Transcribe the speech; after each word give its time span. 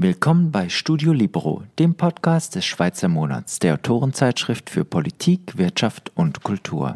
Willkommen 0.00 0.52
bei 0.52 0.68
Studio 0.68 1.12
Libero, 1.12 1.64
dem 1.78 1.94
Podcast 1.94 2.54
des 2.54 2.64
Schweizer 2.64 3.08
Monats, 3.08 3.58
der 3.58 3.74
Autorenzeitschrift 3.74 4.70
für 4.70 4.84
Politik, 4.84 5.58
Wirtschaft 5.58 6.12
und 6.14 6.42
Kultur. 6.42 6.94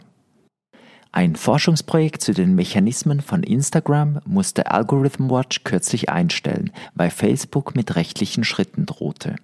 Ein 1.10 1.36
Forschungsprojekt 1.36 2.22
zu 2.22 2.32
den 2.32 2.54
Mechanismen 2.54 3.20
von 3.20 3.42
Instagram 3.42 4.20
musste 4.24 4.70
Algorithm 4.70 5.30
Watch 5.30 5.62
kürzlich 5.64 6.08
einstellen, 6.08 6.70
weil 6.94 7.10
Facebook 7.10 7.76
mit 7.76 7.96
rechtlichen 7.96 8.44
Schritten 8.44 8.86
drohte. 8.86 9.36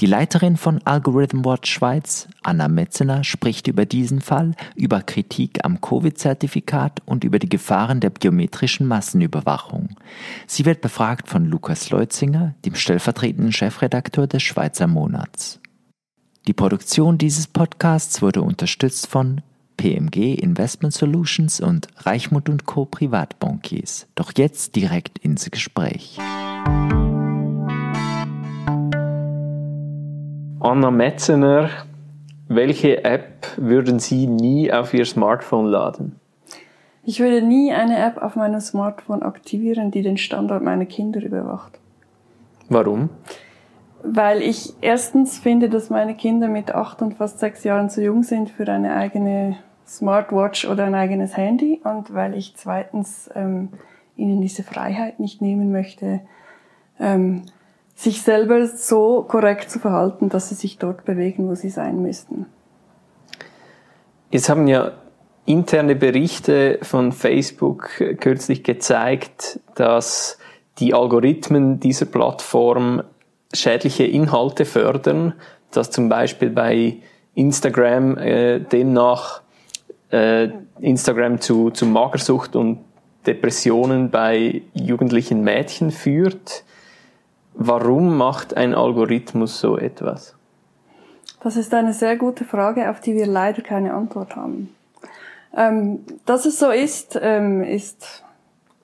Die 0.00 0.06
Leiterin 0.06 0.56
von 0.56 0.80
Algorithm 0.84 1.44
Watch 1.44 1.70
Schweiz, 1.70 2.28
Anna 2.42 2.68
Metzener, 2.68 3.24
spricht 3.24 3.66
über 3.66 3.86
diesen 3.86 4.20
Fall, 4.20 4.54
über 4.74 5.02
Kritik 5.02 5.64
am 5.64 5.80
Covid-Zertifikat 5.80 7.02
und 7.06 7.24
über 7.24 7.38
die 7.38 7.48
Gefahren 7.48 8.00
der 8.00 8.10
biometrischen 8.10 8.86
Massenüberwachung. 8.86 9.96
Sie 10.46 10.64
wird 10.64 10.80
befragt 10.80 11.28
von 11.28 11.46
Lukas 11.46 11.90
Leutzinger, 11.90 12.54
dem 12.64 12.74
stellvertretenden 12.74 13.52
Chefredakteur 13.52 14.26
des 14.26 14.42
Schweizer 14.42 14.86
Monats. 14.86 15.60
Die 16.46 16.52
Produktion 16.52 17.18
dieses 17.18 17.46
Podcasts 17.48 18.22
wurde 18.22 18.42
unterstützt 18.42 19.08
von 19.08 19.42
PMG 19.76 20.34
Investment 20.34 20.94
Solutions 20.94 21.60
und 21.60 21.88
Reichmut 21.96 22.64
Co. 22.64 22.84
Privatbankiers. 22.84 24.06
Doch 24.14 24.32
jetzt 24.36 24.76
direkt 24.76 25.18
ins 25.18 25.50
Gespräch. 25.50 26.18
Anna 30.66 30.90
Metzener, 30.90 31.70
welche 32.48 33.04
App 33.04 33.46
würden 33.56 34.00
Sie 34.00 34.26
nie 34.26 34.72
auf 34.72 34.92
Ihr 34.94 35.04
Smartphone 35.04 35.66
laden? 35.66 36.18
Ich 37.04 37.20
würde 37.20 37.40
nie 37.40 37.72
eine 37.72 37.96
App 38.04 38.20
auf 38.20 38.34
meinem 38.34 38.58
Smartphone 38.58 39.22
aktivieren, 39.22 39.92
die 39.92 40.02
den 40.02 40.16
Standort 40.16 40.64
meiner 40.64 40.86
Kinder 40.86 41.22
überwacht. 41.22 41.78
Warum? 42.68 43.10
Weil 44.02 44.42
ich 44.42 44.74
erstens 44.80 45.38
finde, 45.38 45.68
dass 45.68 45.88
meine 45.88 46.16
Kinder 46.16 46.48
mit 46.48 46.74
acht 46.74 47.00
und 47.00 47.14
fast 47.14 47.38
sechs 47.38 47.62
Jahren 47.62 47.88
zu 47.88 48.02
jung 48.02 48.24
sind 48.24 48.50
für 48.50 48.66
eine 48.66 48.96
eigene 48.96 49.58
Smartwatch 49.86 50.66
oder 50.66 50.86
ein 50.86 50.96
eigenes 50.96 51.36
Handy 51.36 51.80
und 51.84 52.12
weil 52.12 52.34
ich 52.34 52.56
zweitens 52.56 53.30
ähm, 53.36 53.68
ihnen 54.16 54.40
diese 54.40 54.64
Freiheit 54.64 55.20
nicht 55.20 55.40
nehmen 55.40 55.70
möchte, 55.70 56.22
ähm, 56.98 57.44
sich 57.96 58.22
selber 58.22 58.66
so 58.66 59.22
korrekt 59.22 59.70
zu 59.70 59.80
verhalten, 59.80 60.28
dass 60.28 60.50
sie 60.50 60.54
sich 60.54 60.78
dort 60.78 61.04
bewegen, 61.04 61.48
wo 61.48 61.54
sie 61.54 61.70
sein 61.70 62.02
müssten. 62.02 62.46
Jetzt 64.30 64.48
haben 64.48 64.68
ja 64.68 64.92
interne 65.46 65.96
Berichte 65.96 66.78
von 66.82 67.10
Facebook 67.12 67.88
kürzlich 68.20 68.62
gezeigt, 68.62 69.60
dass 69.74 70.38
die 70.78 70.92
Algorithmen 70.92 71.80
dieser 71.80 72.06
Plattform 72.06 73.02
schädliche 73.54 74.04
Inhalte 74.04 74.66
fördern, 74.66 75.32
dass 75.70 75.90
zum 75.90 76.08
Beispiel 76.08 76.50
bei 76.50 76.96
Instagram 77.34 78.18
äh, 78.18 78.60
demnach 78.60 79.40
äh, 80.10 80.48
Instagram 80.80 81.40
zu, 81.40 81.70
zu 81.70 81.86
Magersucht 81.86 82.56
und 82.56 82.80
Depressionen 83.26 84.10
bei 84.10 84.62
jugendlichen 84.74 85.42
Mädchen 85.42 85.90
führt. 85.90 86.64
Warum 87.58 88.16
macht 88.16 88.56
ein 88.56 88.74
Algorithmus 88.74 89.60
so 89.60 89.78
etwas? 89.78 90.34
Das 91.42 91.56
ist 91.56 91.72
eine 91.72 91.94
sehr 91.94 92.16
gute 92.16 92.44
Frage, 92.44 92.90
auf 92.90 93.00
die 93.00 93.14
wir 93.14 93.26
leider 93.26 93.62
keine 93.62 93.94
Antwort 93.94 94.36
haben. 94.36 94.74
Ähm, 95.56 96.00
dass 96.26 96.44
es 96.44 96.58
so 96.58 96.70
ist, 96.70 97.18
ähm, 97.20 97.62
ist, 97.62 98.24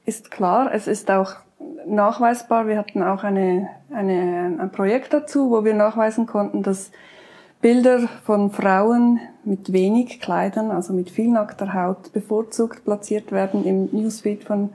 ist 0.06 0.31
klar. 0.31 0.70
Es 0.73 0.87
ist 0.87 1.11
auch 1.11 1.34
nachweisbar. 1.87 2.67
Wir 2.67 2.78
hatten 2.78 3.03
auch 3.03 3.25
eine, 3.25 3.69
eine, 3.93 4.56
ein 4.59 4.70
Projekt 4.70 5.12
dazu, 5.12 5.50
wo 5.50 5.65
wir 5.65 5.75
nachweisen 5.75 6.27
konnten, 6.27 6.62
dass 6.62 6.93
Bilder 7.61 8.09
von 8.25 8.50
Frauen 8.50 9.21
mit 9.44 9.72
wenig 9.72 10.21
Kleidern, 10.21 10.71
also 10.71 10.93
mit 10.94 11.11
viel 11.11 11.28
nackter 11.28 11.75
Haut, 11.75 12.12
bevorzugt 12.12 12.84
platziert 12.84 13.32
werden 13.32 13.65
im 13.65 13.88
Newsfeed 13.93 14.44
von, 14.44 14.71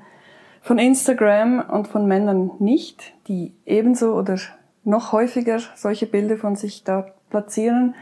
von 0.68 0.80
Instagram 0.80 1.62
und 1.62 1.88
von 1.88 2.08
Männern 2.08 2.52
nicht, 2.60 3.14
die 3.30 3.54
ebenso 3.66 4.16
oder 4.16 4.38
noch 4.84 5.14
häufiger 5.14 5.60
solche 5.76 6.06
Bilder 6.06 6.36
von 6.36 6.58
sich 6.58 6.84
da 6.84 7.08
platzieren. 7.30 7.96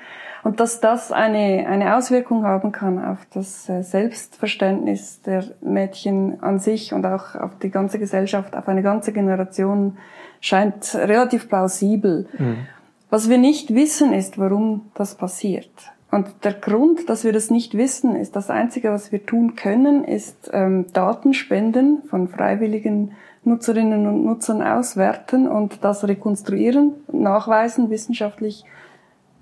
Und 0.43 0.59
dass 0.59 0.79
das 0.79 1.11
eine, 1.11 1.67
eine 1.67 1.95
Auswirkung 1.95 2.43
haben 2.43 2.71
kann 2.71 3.03
auf 3.03 3.19
das 3.33 3.69
äh, 3.69 3.83
Selbstverständnis 3.83 5.21
der 5.21 5.43
Mädchen 5.61 6.41
an 6.43 6.59
sich 6.59 6.93
und 6.93 7.05
auch 7.05 7.35
auf 7.35 7.57
die 7.59 7.69
ganze 7.69 7.99
Gesellschaft, 7.99 8.55
auf 8.55 8.67
eine 8.67 8.83
ganze 8.83 9.13
Generation, 9.13 9.97
scheint 10.41 10.93
relativ 10.95 11.49
plausibel. 11.49 12.27
Mhm. 12.37 12.67
Was 13.09 13.29
wir 13.29 13.37
nicht 13.37 13.73
wissen, 13.73 14.11
ist, 14.11 14.37
warum 14.37 14.91
das 14.95 15.15
passiert. 15.15 15.71
Und 16.15 16.45
der 16.45 16.53
Grund, 16.53 17.09
dass 17.09 17.25
wir 17.25 17.33
das 17.33 17.51
nicht 17.51 17.73
wissen, 17.73 18.15
ist 18.15 18.37
das 18.37 18.49
Einzige, 18.49 18.89
was 18.89 19.11
wir 19.11 19.25
tun 19.25 19.57
können, 19.57 20.05
ist 20.05 20.49
ähm, 20.53 20.85
Datenspenden 20.93 22.03
von 22.03 22.29
freiwilligen 22.29 23.11
Nutzerinnen 23.43 24.07
und 24.07 24.23
Nutzern 24.23 24.63
auswerten 24.63 25.45
und 25.45 25.83
das 25.83 26.07
rekonstruieren, 26.07 26.93
nachweisen 27.11 27.89
wissenschaftlich, 27.89 28.63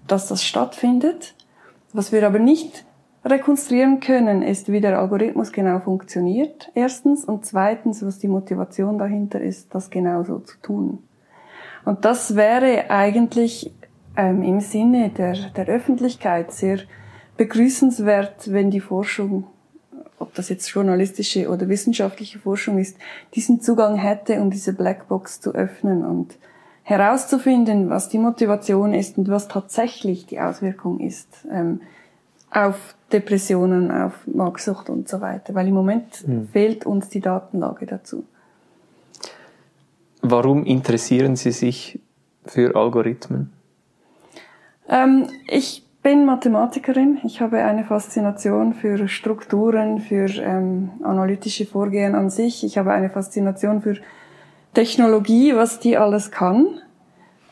dass 0.07 0.27
das 0.27 0.43
stattfindet. 0.43 1.35
Was 1.93 2.11
wir 2.11 2.25
aber 2.25 2.39
nicht 2.39 2.85
rekonstruieren 3.23 3.99
können, 3.99 4.41
ist, 4.41 4.71
wie 4.71 4.81
der 4.81 4.97
Algorithmus 4.97 5.51
genau 5.51 5.79
funktioniert, 5.79 6.71
erstens, 6.73 7.23
und 7.23 7.45
zweitens, 7.45 8.03
was 8.03 8.17
die 8.17 8.27
Motivation 8.27 8.97
dahinter 8.97 9.39
ist, 9.39 9.75
das 9.75 9.91
genauso 9.91 10.39
zu 10.39 10.57
tun. 10.63 11.03
Und 11.85 12.03
das 12.03 12.35
wäre 12.35 12.89
eigentlich 12.89 13.71
ähm, 14.15 14.43
im 14.43 14.59
Sinne 14.59 15.09
der, 15.09 15.33
der 15.33 15.67
Öffentlichkeit 15.67 16.51
sehr 16.51 16.79
begrüßenswert, 17.37 18.51
wenn 18.51 18.69
die 18.71 18.79
Forschung, 18.79 19.47
ob 20.19 20.33
das 20.35 20.49
jetzt 20.49 20.67
journalistische 20.69 21.49
oder 21.49 21.67
wissenschaftliche 21.67 22.39
Forschung 22.39 22.77
ist, 22.77 22.97
diesen 23.33 23.61
Zugang 23.61 23.95
hätte, 23.95 24.41
um 24.41 24.51
diese 24.51 24.73
Blackbox 24.73 25.41
zu 25.41 25.53
öffnen 25.53 26.05
und 26.05 26.37
herauszufinden, 26.83 27.89
was 27.89 28.09
die 28.09 28.19
Motivation 28.19 28.93
ist 28.93 29.17
und 29.17 29.29
was 29.29 29.47
tatsächlich 29.47 30.25
die 30.25 30.39
Auswirkung 30.39 30.99
ist 30.99 31.27
ähm, 31.51 31.81
auf 32.51 32.95
Depressionen, 33.11 33.89
auf 33.89 34.13
Magsucht 34.27 34.89
und 34.89 35.07
so 35.07 35.21
weiter. 35.21 35.55
Weil 35.55 35.67
im 35.67 35.73
Moment 35.73 36.27
mhm. 36.27 36.49
fehlt 36.49 36.85
uns 36.85 37.09
die 37.09 37.21
Datenlage 37.21 37.85
dazu. 37.85 38.25
Warum 40.21 40.65
interessieren 40.65 41.35
Sie 41.35 41.51
sich 41.51 41.99
für 42.45 42.75
Algorithmen? 42.75 43.52
Ähm, 44.89 45.27
ich 45.47 45.83
bin 46.03 46.25
Mathematikerin. 46.25 47.19
Ich 47.23 47.39
habe 47.39 47.63
eine 47.63 47.85
Faszination 47.85 48.73
für 48.73 49.07
Strukturen, 49.07 49.99
für 49.99 50.25
ähm, 50.25 50.91
analytische 51.01 51.65
Vorgehen 51.65 52.13
an 52.13 52.29
sich. 52.29 52.63
Ich 52.65 52.77
habe 52.77 52.91
eine 52.91 53.09
Faszination 53.09 53.81
für 53.81 53.95
Technologie, 54.73 55.55
was 55.55 55.79
die 55.79 55.97
alles 55.97 56.29
kann. 56.29 56.79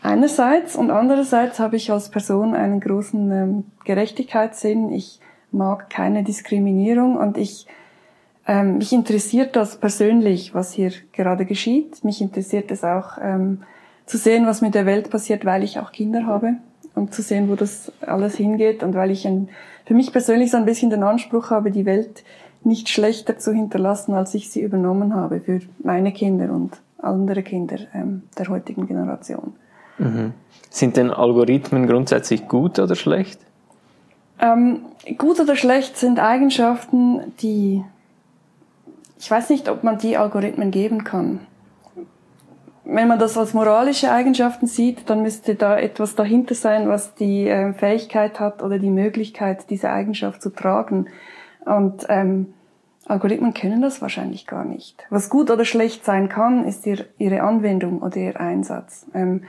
Einerseits 0.03 0.75
und 0.75 0.91
andererseits 0.91 1.59
habe 1.59 1.77
ich 1.77 1.91
als 1.91 2.09
Person 2.09 2.53
einen 2.55 2.79
großen 2.81 3.31
ähm, 3.31 3.63
Gerechtigkeitssinn. 3.85 4.91
Ich 4.91 5.19
mag 5.51 5.89
keine 5.89 6.23
Diskriminierung 6.23 7.15
und 7.15 7.37
ich 7.37 7.67
ähm, 8.47 8.79
mich 8.79 8.91
interessiert 8.91 9.55
das 9.55 9.77
persönlich, 9.77 10.53
was 10.53 10.73
hier 10.73 10.91
gerade 11.13 11.45
geschieht. 11.45 12.03
Mich 12.03 12.19
interessiert 12.19 12.71
es 12.71 12.83
auch 12.83 13.17
ähm, 13.21 13.63
zu 14.07 14.17
sehen, 14.17 14.45
was 14.47 14.61
mit 14.61 14.75
der 14.75 14.85
Welt 14.85 15.09
passiert, 15.09 15.45
weil 15.45 15.63
ich 15.63 15.79
auch 15.79 15.91
Kinder 15.91 16.25
habe 16.25 16.55
und 16.95 17.13
zu 17.13 17.21
sehen, 17.21 17.49
wo 17.49 17.55
das 17.55 17.91
alles 18.01 18.35
hingeht 18.35 18.83
und 18.83 18.93
weil 18.93 19.11
ich 19.11 19.25
ein, 19.27 19.49
für 19.85 19.93
mich 19.93 20.11
persönlich 20.11 20.51
so 20.51 20.57
ein 20.57 20.65
bisschen 20.65 20.89
den 20.89 21.03
Anspruch 21.03 21.49
habe, 21.49 21.71
die 21.71 21.85
Welt 21.85 22.23
nicht 22.63 22.89
schlechter 22.89 23.37
zu 23.37 23.53
hinterlassen, 23.53 24.13
als 24.13 24.33
ich 24.33 24.51
sie 24.51 24.61
übernommen 24.61 25.15
habe 25.15 25.39
für 25.39 25.61
meine 25.83 26.11
Kinder 26.11 26.51
und 26.51 26.77
andere 26.99 27.41
Kinder 27.41 27.77
ähm, 27.93 28.23
der 28.37 28.49
heutigen 28.49 28.87
Generation. 28.87 29.53
Mhm. 29.97 30.33
Sind 30.69 30.97
denn 30.97 31.09
Algorithmen 31.09 31.87
grundsätzlich 31.87 32.47
gut 32.47 32.79
oder 32.79 32.95
schlecht? 32.95 33.39
Ähm, 34.39 34.81
gut 35.17 35.39
oder 35.39 35.55
schlecht 35.55 35.97
sind 35.97 36.19
Eigenschaften, 36.19 37.33
die 37.41 37.83
ich 39.21 39.29
weiß 39.29 39.51
nicht, 39.51 39.69
ob 39.69 39.83
man 39.83 39.99
die 39.99 40.17
Algorithmen 40.17 40.71
geben 40.71 41.03
kann. 41.03 41.41
Wenn 42.93 43.07
man 43.07 43.19
das 43.19 43.37
als 43.37 43.53
moralische 43.53 44.11
Eigenschaften 44.11 44.67
sieht, 44.67 45.09
dann 45.09 45.21
müsste 45.21 45.55
da 45.55 45.77
etwas 45.77 46.15
dahinter 46.15 46.55
sein, 46.55 46.89
was 46.89 47.15
die 47.15 47.47
äh, 47.47 47.73
Fähigkeit 47.73 48.39
hat 48.39 48.61
oder 48.61 48.79
die 48.79 48.89
Möglichkeit, 48.89 49.69
diese 49.69 49.89
Eigenschaft 49.89 50.41
zu 50.41 50.49
tragen. 50.49 51.07
Und 51.63 52.05
ähm, 52.09 52.53
Algorithmen 53.05 53.53
können 53.53 53.81
das 53.81 54.01
wahrscheinlich 54.01 54.45
gar 54.45 54.65
nicht. 54.65 55.05
Was 55.09 55.29
gut 55.29 55.49
oder 55.49 55.63
schlecht 55.63 56.03
sein 56.03 56.27
kann, 56.27 56.65
ist 56.65 56.85
ihr, 56.85 57.05
ihre 57.17 57.43
Anwendung 57.43 58.01
oder 58.01 58.17
ihr 58.17 58.39
Einsatz. 58.39 59.05
Ähm, 59.13 59.43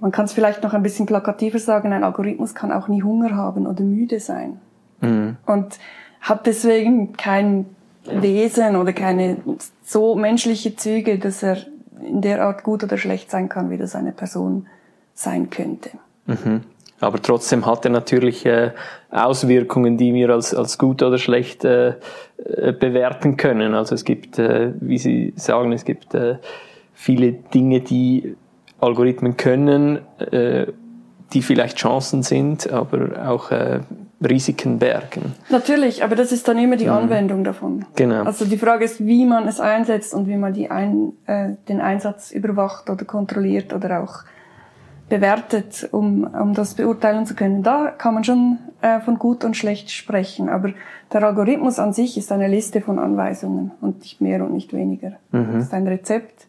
man 0.00 0.10
kann 0.10 0.24
es 0.24 0.32
vielleicht 0.32 0.62
noch 0.62 0.72
ein 0.72 0.82
bisschen 0.82 1.04
plakativer 1.04 1.58
sagen, 1.58 1.92
ein 1.92 2.02
Algorithmus 2.04 2.54
kann 2.54 2.72
auch 2.72 2.88
nie 2.88 3.02
Hunger 3.02 3.36
haben 3.36 3.66
oder 3.66 3.82
müde 3.84 4.20
sein. 4.20 4.58
Mhm. 5.02 5.36
Und 5.44 5.78
hat 6.22 6.46
deswegen 6.46 7.12
kein 7.12 7.66
Wesen 8.04 8.76
oder 8.76 8.94
keine 8.94 9.36
so 9.82 10.14
menschliche 10.14 10.76
Züge, 10.76 11.18
dass 11.18 11.42
er 11.42 11.58
in 12.02 12.20
der 12.20 12.42
Art 12.44 12.62
gut 12.62 12.84
oder 12.84 12.98
schlecht 12.98 13.30
sein 13.30 13.48
kann, 13.48 13.70
wie 13.70 13.78
das 13.78 13.94
eine 13.94 14.12
Person 14.12 14.66
sein 15.14 15.50
könnte. 15.50 15.90
Mhm. 16.26 16.62
Aber 17.00 17.20
trotzdem 17.20 17.64
hat 17.64 17.84
er 17.86 17.90
natürlich 17.90 18.44
äh, 18.44 18.72
Auswirkungen, 19.10 19.96
die 19.96 20.12
wir 20.12 20.30
als, 20.30 20.54
als 20.54 20.76
gut 20.76 21.02
oder 21.02 21.16
schlecht 21.16 21.64
äh, 21.64 21.94
äh, 22.44 22.72
bewerten 22.72 23.38
können. 23.38 23.74
Also 23.74 23.94
es 23.94 24.04
gibt, 24.04 24.38
wie 24.38 24.98
Sie 24.98 25.32
sagen, 25.36 25.72
es 25.72 25.84
gibt 25.84 26.16
viele 26.92 27.32
Dinge, 27.32 27.80
die 27.80 28.36
Algorithmen 28.80 29.36
können, 29.36 30.00
die 31.32 31.42
vielleicht 31.42 31.78
Chancen 31.78 32.22
sind, 32.22 32.70
aber 32.70 33.28
auch 33.28 33.50
Risiken 34.22 34.78
bergen. 34.78 35.34
Natürlich, 35.48 36.04
aber 36.04 36.14
das 36.14 36.30
ist 36.30 36.46
dann 36.46 36.58
immer 36.58 36.76
die 36.76 36.86
mhm. 36.86 36.92
Anwendung 36.92 37.44
davon. 37.44 37.86
Genau. 37.96 38.24
Also 38.24 38.44
die 38.44 38.58
Frage 38.58 38.84
ist, 38.84 39.04
wie 39.04 39.24
man 39.24 39.48
es 39.48 39.60
einsetzt 39.60 40.12
und 40.12 40.28
wie 40.28 40.36
man 40.36 40.52
die 40.52 40.70
ein, 40.70 41.12
äh, 41.26 41.52
den 41.68 41.80
Einsatz 41.80 42.30
überwacht 42.30 42.90
oder 42.90 43.04
kontrolliert 43.04 43.72
oder 43.72 44.02
auch 44.02 44.24
bewertet, 45.08 45.88
um, 45.90 46.24
um 46.24 46.54
das 46.54 46.74
beurteilen 46.74 47.26
zu 47.26 47.34
können. 47.34 47.62
Da 47.62 47.88
kann 47.96 48.14
man 48.14 48.24
schon 48.24 48.58
äh, 48.80 49.00
von 49.00 49.18
gut 49.18 49.44
und 49.44 49.56
schlecht 49.56 49.90
sprechen, 49.90 50.48
aber 50.48 50.70
der 51.12 51.22
Algorithmus 51.24 51.78
an 51.78 51.92
sich 51.92 52.16
ist 52.16 52.30
eine 52.30 52.46
Liste 52.46 52.80
von 52.80 52.98
Anweisungen 52.98 53.72
und 53.80 54.00
nicht 54.00 54.20
mehr 54.20 54.44
und 54.44 54.52
nicht 54.52 54.72
weniger. 54.72 55.12
Mhm. 55.32 55.52
Das 55.52 55.64
ist 55.64 55.74
ein 55.74 55.86
Rezept, 55.86 56.46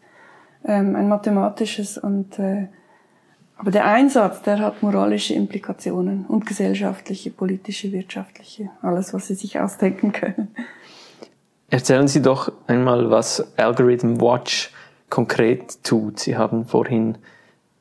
ähm, 0.64 0.94
ein 0.94 1.08
mathematisches 1.08 1.98
und 1.98 2.38
äh, 2.38 2.68
aber 3.62 3.70
der 3.70 3.84
Einsatz, 3.84 4.42
der 4.42 4.58
hat 4.58 4.82
moralische 4.82 5.34
Implikationen 5.34 6.26
und 6.26 6.46
gesellschaftliche, 6.46 7.30
politische, 7.30 7.92
wirtschaftliche, 7.92 8.70
alles, 8.82 9.14
was 9.14 9.28
Sie 9.28 9.36
sich 9.36 9.60
ausdenken 9.60 10.10
können. 10.10 10.48
Erzählen 11.70 12.08
Sie 12.08 12.20
doch 12.20 12.50
einmal, 12.66 13.08
was 13.12 13.56
Algorithm 13.56 14.20
Watch 14.20 14.72
konkret 15.10 15.84
tut. 15.84 16.18
Sie 16.18 16.36
haben 16.36 16.66
vorhin 16.66 17.18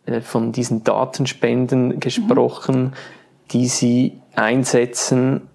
äh, 0.06 0.22
von 0.22 0.51
diesen 0.51 0.83
Datenspenden 0.83 2.00
gesprochen, 2.00 2.83
mhm. 2.83 2.94
die 3.50 3.68
Sie 3.68 4.22
einsetzen 4.36 5.50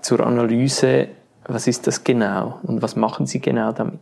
zur 0.00 0.26
Analyse. 0.26 1.06
Was 1.46 1.68
ist 1.68 1.86
das 1.86 2.02
genau 2.02 2.58
und 2.64 2.82
was 2.82 2.96
machen 2.96 3.26
Sie 3.26 3.40
genau 3.40 3.70
damit? 3.70 4.00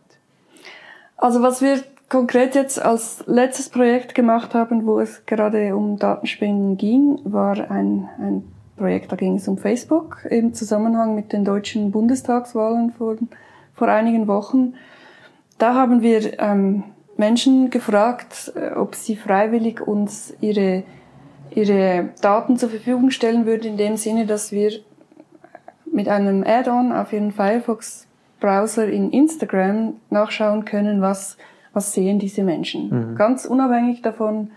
Also 1.18 1.42
was 1.42 1.60
wir 1.60 1.82
konkret 2.08 2.54
jetzt 2.54 2.82
als 2.82 3.24
letztes 3.26 3.68
Projekt 3.68 4.14
gemacht 4.14 4.54
haben, 4.54 4.86
wo 4.86 5.00
es 5.00 5.26
gerade 5.26 5.76
um 5.76 5.98
Datenspenden 5.98 6.76
ging, 6.76 7.20
war 7.24 7.70
ein, 7.70 8.08
ein 8.18 8.42
Projekt, 8.76 9.12
da 9.12 9.16
ging 9.16 9.36
es 9.36 9.48
um 9.48 9.58
Facebook 9.58 10.24
im 10.30 10.54
Zusammenhang 10.54 11.14
mit 11.14 11.32
den 11.32 11.44
deutschen 11.44 11.90
Bundestagswahlen 11.90 12.92
vor, 12.92 13.16
vor 13.74 13.88
einigen 13.88 14.26
Wochen. 14.26 14.74
Da 15.58 15.74
haben 15.74 16.02
wir 16.02 16.40
ähm, 16.40 16.84
Menschen 17.16 17.70
gefragt, 17.70 18.52
äh, 18.54 18.74
ob 18.74 18.94
sie 18.94 19.16
freiwillig 19.16 19.86
uns 19.86 20.32
ihre, 20.40 20.84
ihre 21.50 22.10
Daten 22.22 22.56
zur 22.56 22.70
Verfügung 22.70 23.10
stellen 23.10 23.44
würden, 23.44 23.72
in 23.72 23.76
dem 23.76 23.96
Sinne, 23.96 24.24
dass 24.24 24.52
wir 24.52 24.72
mit 25.92 26.08
einem 26.08 26.44
Add-on 26.46 26.92
auf 26.92 27.12
ihren 27.12 27.32
Firefox-Browser 27.32 28.86
in 28.86 29.10
Instagram 29.10 29.94
nachschauen 30.10 30.64
können, 30.64 31.00
was 31.00 31.36
was 31.78 31.92
sehen 31.92 32.18
diese 32.18 32.42
Menschen. 32.42 32.90
Mhm. 32.90 33.14
Ganz 33.14 33.44
unabhängig 33.44 34.02
davon, 34.02 34.50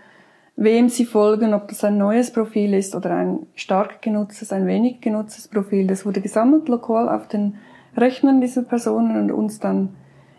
wem 0.56 0.88
sie 0.88 1.04
folgen, 1.04 1.54
ob 1.54 1.68
das 1.68 1.84
ein 1.84 1.96
neues 1.96 2.32
Profil 2.32 2.74
ist 2.74 2.96
oder 2.96 3.14
ein 3.14 3.46
stark 3.54 4.02
genutztes, 4.02 4.52
ein 4.52 4.66
wenig 4.66 5.00
genutztes 5.00 5.46
Profil. 5.46 5.86
Das 5.86 6.04
wurde 6.04 6.20
gesammelt 6.20 6.68
lokal 6.68 7.08
auf 7.08 7.28
den 7.28 7.54
Rechnern 7.96 8.40
dieser 8.40 8.62
Personen 8.62 9.16
und 9.20 9.30
uns 9.30 9.60
dann 9.60 9.90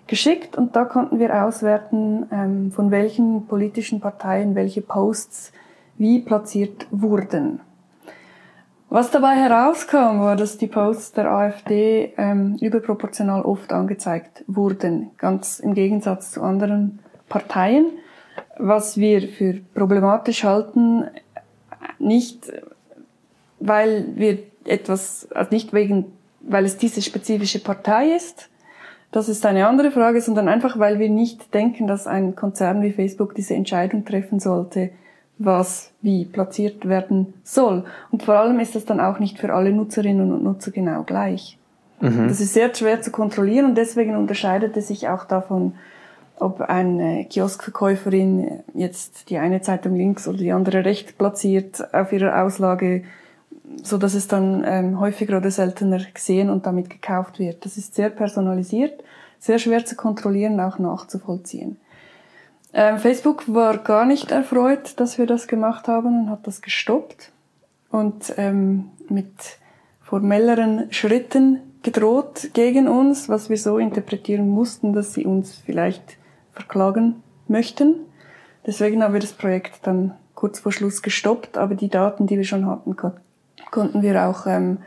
geschickt 0.07 0.57
und 0.57 0.75
da 0.75 0.83
konnten 0.83 1.19
wir 1.19 1.45
auswerten, 1.45 2.25
ähm, 2.31 2.71
von 2.71 2.91
welchen 2.91 3.47
politischen 3.47 4.01
Parteien 4.01 4.55
welche 4.55 4.81
Posts 4.81 5.53
wie 5.97 6.19
platziert 6.19 6.87
wurden. 6.91 7.61
Was 8.93 9.09
dabei 9.09 9.33
herauskam, 9.37 10.19
war, 10.19 10.35
dass 10.35 10.59
die 10.59 10.67
Posts 10.67 11.13
der 11.13 11.31
AfD 11.31 12.13
ähm, 12.15 12.59
überproportional 12.61 13.41
oft 13.41 13.73
angezeigt 13.73 14.43
wurden, 14.45 15.09
ganz 15.17 15.59
im 15.59 15.73
Gegensatz 15.73 16.29
zu 16.29 16.43
anderen 16.43 16.99
Parteien, 17.27 17.87
was 18.59 18.95
wir 18.97 19.27
für 19.29 19.55
problematisch 19.73 20.43
halten, 20.43 21.05
nicht 21.97 22.53
weil 23.59 24.09
wir 24.13 24.37
etwas, 24.63 25.27
also 25.31 25.49
nicht 25.49 25.73
wegen, 25.73 26.13
weil 26.41 26.63
es 26.63 26.77
diese 26.77 27.01
spezifische 27.01 27.63
Partei 27.63 28.15
ist, 28.15 28.51
das 29.11 29.27
ist 29.27 29.43
eine 29.47 29.67
andere 29.67 29.89
Frage, 29.89 30.21
sondern 30.21 30.47
einfach, 30.47 30.77
weil 30.77 30.99
wir 30.99 31.09
nicht 31.09 31.51
denken, 31.55 31.87
dass 31.87 32.05
ein 32.05 32.35
Konzern 32.35 32.83
wie 32.83 32.91
Facebook 32.91 33.33
diese 33.33 33.55
Entscheidung 33.55 34.05
treffen 34.05 34.39
sollte, 34.39 34.91
was 35.37 35.91
wie 36.01 36.25
platziert 36.25 36.87
werden 36.87 37.33
soll. 37.43 37.85
Und 38.11 38.23
vor 38.23 38.35
allem 38.35 38.59
ist 38.59 38.75
das 38.75 38.85
dann 38.85 38.99
auch 38.99 39.19
nicht 39.19 39.39
für 39.39 39.53
alle 39.53 39.71
Nutzerinnen 39.71 40.31
und 40.31 40.43
Nutzer 40.43 40.71
genau 40.71 41.03
gleich. 41.03 41.57
Mhm. 42.01 42.27
Das 42.27 42.39
ist 42.39 42.53
sehr 42.53 42.73
schwer 42.73 43.01
zu 43.01 43.11
kontrollieren 43.11 43.65
und 43.65 43.75
deswegen 43.75 44.15
unterscheidet 44.15 44.77
es 44.77 44.89
sich 44.89 45.07
auch 45.07 45.25
davon, 45.25 45.73
ob 46.37 46.61
eine 46.61 47.25
Kioskverkäuferin 47.25 48.63
jetzt 48.73 49.29
die 49.29 49.37
eine 49.37 49.61
Zeitung 49.61 49.95
links 49.95 50.27
oder 50.27 50.37
die 50.37 50.51
andere 50.51 50.83
rechts 50.83 51.13
platziert 51.13 51.93
auf 51.93 52.11
ihrer 52.11 52.43
Auslage, 52.43 53.03
so 53.81 53.97
dass 53.97 54.13
es 54.13 54.27
dann 54.27 54.63
ähm, 54.65 54.99
häufiger 54.99 55.37
oder 55.37 55.51
seltener 55.51 56.01
gesehen 56.13 56.49
und 56.49 56.65
damit 56.65 56.89
gekauft 56.89 57.39
wird. 57.39 57.65
Das 57.65 57.77
ist 57.77 57.95
sehr 57.95 58.09
personalisiert, 58.09 59.03
sehr 59.39 59.59
schwer 59.59 59.85
zu 59.85 59.95
kontrollieren, 59.95 60.59
auch 60.59 60.79
nachzuvollziehen. 60.79 61.77
Ähm, 62.73 62.97
Facebook 62.97 63.53
war 63.53 63.77
gar 63.77 64.05
nicht 64.05 64.31
erfreut, 64.31 64.99
dass 64.99 65.17
wir 65.17 65.27
das 65.27 65.47
gemacht 65.47 65.87
haben 65.87 66.23
und 66.23 66.29
hat 66.29 66.47
das 66.47 66.61
gestoppt 66.61 67.31
und 67.91 68.33
ähm, 68.37 68.89
mit 69.09 69.59
formelleren 70.01 70.91
Schritten 70.91 71.59
gedroht 71.83 72.49
gegen 72.53 72.87
uns, 72.87 73.29
was 73.29 73.49
wir 73.49 73.57
so 73.57 73.77
interpretieren 73.77 74.49
mussten, 74.49 74.93
dass 74.93 75.13
sie 75.13 75.25
uns 75.25 75.55
vielleicht 75.55 76.17
verklagen 76.53 77.21
möchten. 77.47 77.95
Deswegen 78.65 79.03
haben 79.03 79.13
wir 79.13 79.19
das 79.19 79.33
Projekt 79.33 79.85
dann 79.85 80.15
kurz 80.33 80.59
vor 80.59 80.71
Schluss 80.71 81.01
gestoppt, 81.01 81.57
aber 81.57 81.75
die 81.75 81.89
Daten, 81.89 82.25
die 82.25 82.37
wir 82.37 82.45
schon 82.45 82.65
hatten, 82.65 82.95
konnten 83.69 84.01
wir 84.01 84.25
auch 84.25 84.47
ähm, 84.47 84.79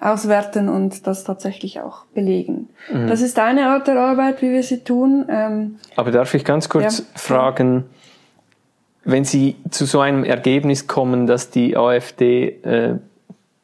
auswerten 0.00 0.68
und 0.68 1.06
das 1.06 1.24
tatsächlich 1.24 1.80
auch 1.80 2.06
belegen. 2.14 2.68
Mhm. 2.92 3.08
Das 3.08 3.20
ist 3.20 3.38
eine 3.38 3.68
Art 3.68 3.86
der 3.86 4.00
Arbeit, 4.00 4.40
wie 4.42 4.50
wir 4.50 4.62
sie 4.62 4.82
tun. 4.82 5.26
Ähm, 5.28 5.76
Aber 5.96 6.10
darf 6.10 6.34
ich 6.34 6.44
ganz 6.44 6.68
kurz 6.68 6.98
ja. 6.98 7.04
fragen, 7.14 7.84
wenn 9.04 9.24
Sie 9.24 9.56
zu 9.70 9.86
so 9.86 10.00
einem 10.00 10.24
Ergebnis 10.24 10.86
kommen, 10.86 11.26
dass 11.26 11.50
die 11.50 11.76
AfD 11.76 12.48
äh, 12.62 12.96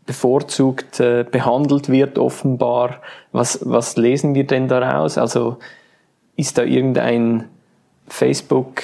bevorzugt 0.07 1.01
äh, 1.01 1.25
behandelt 1.31 1.89
wird, 1.89 2.19
offenbar, 2.19 3.01
was, 3.33 3.61
was 3.65 3.97
lesen 3.97 4.35
wir 4.35 4.47
denn 4.47 4.69
daraus? 4.69 5.19
Also 5.19 5.59
ist 6.37 6.59
da 6.59 6.63
irgendein 6.63 7.45
Facebook 8.09 8.83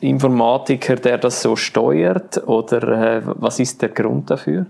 Informatiker, 0.00 0.96
der 0.96 1.18
das 1.18 1.42
so 1.42 1.56
steuert 1.56 2.46
oder 2.48 3.18
äh, 3.18 3.22
was 3.24 3.60
ist 3.60 3.82
der 3.82 3.90
Grund 3.90 4.30
dafür? 4.30 4.66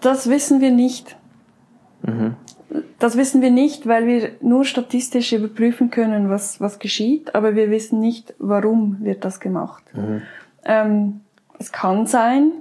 Das 0.00 0.28
wissen 0.28 0.60
wir 0.60 0.70
nicht. 0.70 1.16
Mhm. 2.02 2.36
Das 2.98 3.16
wissen 3.16 3.40
wir 3.40 3.50
nicht, 3.50 3.86
weil 3.86 4.06
wir 4.06 4.32
nur 4.40 4.64
statistisch 4.64 5.32
überprüfen 5.32 5.90
können, 5.90 6.28
was, 6.28 6.60
was 6.60 6.78
geschieht, 6.78 7.34
aber 7.34 7.54
wir 7.54 7.70
wissen 7.70 7.98
nicht, 7.98 8.34
warum 8.38 8.98
wird 9.00 9.24
das 9.24 9.40
gemacht. 9.40 9.84
Mhm. 9.94 10.22
Ähm, 10.64 11.20
es 11.58 11.72
kann 11.72 12.06
sein, 12.06 12.52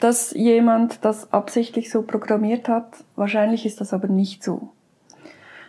dass 0.00 0.32
jemand 0.32 1.04
das 1.04 1.32
absichtlich 1.32 1.90
so 1.90 2.02
programmiert 2.02 2.68
hat. 2.68 3.04
Wahrscheinlich 3.16 3.66
ist 3.66 3.80
das 3.80 3.92
aber 3.92 4.08
nicht 4.08 4.44
so. 4.44 4.70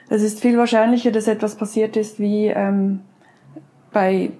Es 0.09 0.23
ist 0.23 0.39
viel 0.39 0.57
wahrscheinlicher, 0.57 1.11
dass 1.11 1.27
etwas 1.27 1.55
passiert 1.55 1.95
ist 1.95 2.19
wie 2.19 2.47
ähm, 2.47 3.01
bei 3.91 4.31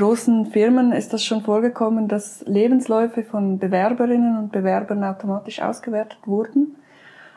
großen 0.00 0.46
Firmen 0.46 0.90
ist 0.92 1.12
das 1.12 1.22
schon 1.24 1.42
vorgekommen, 1.42 2.08
dass 2.08 2.42
Lebensläufe 2.46 3.22
von 3.22 3.58
Bewerberinnen 3.58 4.38
und 4.38 4.50
Bewerbern 4.50 5.04
automatisch 5.04 5.60
ausgewertet 5.60 6.18
wurden. 6.24 6.76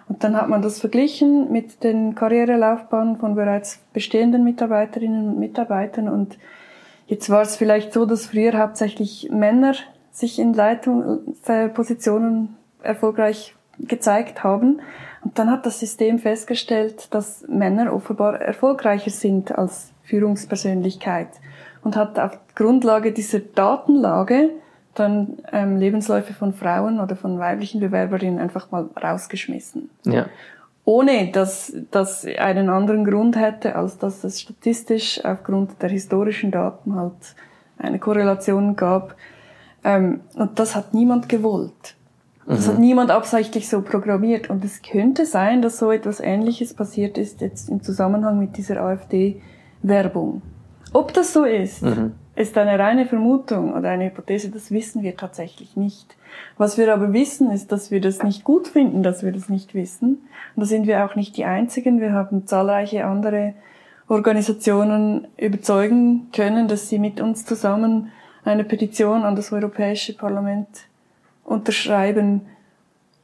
Und 0.08 0.24
dann 0.24 0.38
hat 0.38 0.48
man 0.50 0.62
das 0.62 0.80
verglichen 0.80 1.52
mit 1.52 1.84
den 1.84 2.16
Karrierelaufbahnen 2.16 3.18
von 3.18 3.36
bereits 3.36 3.82
bestehenden 3.94 4.46
Mitarbeiterinnen 4.46 5.28
und 5.30 5.40
Mitarbeitern. 5.40 6.08
Und 6.08 6.38
jetzt 7.08 7.30
war 7.30 7.42
es 7.42 7.58
vielleicht 7.58 7.92
so, 7.94 8.06
dass 8.06 8.28
früher 8.28 8.58
hauptsächlich 8.58 9.30
Männer 9.32 9.74
sich 10.12 10.40
in 10.40 10.54
Leitungspositionen 10.54 12.56
erfolgreich 12.82 13.56
gezeigt 13.80 14.44
haben. 14.44 14.80
Und 15.24 15.38
dann 15.38 15.52
hat 15.52 15.66
das 15.66 15.80
System 15.80 16.20
festgestellt, 16.20 17.14
dass 17.14 17.46
Männer 17.48 17.94
offenbar 17.94 18.42
erfolgreicher 18.42 19.12
sind 19.12 19.58
als 19.58 19.92
Führungspersönlichkeit 20.04 21.30
und 21.84 21.96
hat 21.96 22.20
auf 22.20 22.38
Grundlage 22.56 23.12
dieser 23.12 23.40
Datenlage 23.40 24.50
dann 24.96 25.38
ähm, 25.52 25.78
Lebensläufe 25.78 26.34
von 26.34 26.54
Frauen 26.54 27.00
oder 27.00 27.16
von 27.16 27.40
weiblichen 27.40 27.80
Bewerberinnen 27.80 28.40
einfach 28.40 28.72
mal 28.72 28.90
rausgeschmissen. 29.02 29.90
Ja. 30.06 30.28
ohne 30.86 31.32
dass 31.32 31.74
das 31.92 32.26
einen 32.26 32.70
anderen 32.70 33.06
Grund 33.06 33.38
hätte, 33.38 33.76
als 33.76 33.98
dass 33.98 34.24
es 34.24 34.42
statistisch 34.42 35.24
aufgrund 35.24 35.82
der 35.82 35.90
historischen 35.90 36.52
Daten 36.52 36.96
halt 36.96 37.36
eine 37.78 38.00
Korrelation 38.00 38.76
gab. 38.76 39.16
Ähm, 39.84 40.22
und 40.36 40.60
das 40.60 40.76
hat 40.76 40.94
niemand 40.94 41.30
gewollt. 41.30 41.96
Das 42.46 42.68
mhm. 42.68 42.72
hat 42.72 42.80
niemand 42.80 43.12
absichtlich 43.12 43.70
so 43.70 43.82
programmiert. 43.82 44.50
Und 44.50 44.64
es 44.66 44.82
könnte 44.82 45.26
sein, 45.26 45.62
dass 45.62 45.80
so 45.80 45.92
etwas 45.92 46.20
Ähnliches 46.20 46.74
passiert 46.74 47.18
ist 47.18 47.42
jetzt 47.42 47.70
im 47.70 47.82
Zusammenhang 47.82 48.40
mit 48.40 48.58
dieser 48.58 48.82
AfD-Werbung. 48.82 50.42
Ob 50.94 51.12
das 51.12 51.34
so 51.34 51.44
ist, 51.44 51.82
mhm. 51.82 52.14
ist 52.36 52.56
eine 52.58 52.78
reine 52.78 53.08
Vermutung 53.08 53.74
oder 53.74 53.90
eine 53.90 54.06
Hypothese, 54.06 54.52
das 54.52 54.72
wissen 54.72 55.02
wir 55.02 55.18
tatsächlich 55.18 55.76
nicht. 55.76 56.16
Was 56.58 56.78
wir 56.78 56.94
aber 56.94 57.14
wissen, 57.14 57.52
ist, 57.52 57.72
dass 57.72 57.90
wir 57.90 58.00
das 58.00 58.22
nicht 58.22 58.44
gut 58.44 58.68
finden, 58.68 59.02
dass 59.02 59.24
wir 59.24 59.32
das 59.32 59.50
nicht 59.50 59.74
wissen. 59.74 60.28
Und 60.56 60.62
da 60.62 60.66
sind 60.66 60.86
wir 60.86 61.04
auch 61.04 61.16
nicht 61.16 61.36
die 61.36 61.46
Einzigen. 61.46 62.00
Wir 62.00 62.14
haben 62.14 62.46
zahlreiche 62.46 63.06
andere 63.06 63.56
Organisationen 64.08 65.28
überzeugen 65.38 66.28
können, 66.32 66.68
dass 66.68 66.90
sie 66.90 67.00
mit 67.00 67.20
uns 67.20 67.46
zusammen 67.46 68.12
eine 68.46 68.64
Petition 68.64 69.24
an 69.24 69.36
das 69.36 69.52
Europäische 69.52 70.14
Parlament 70.14 70.68
unterschreiben, 71.44 72.42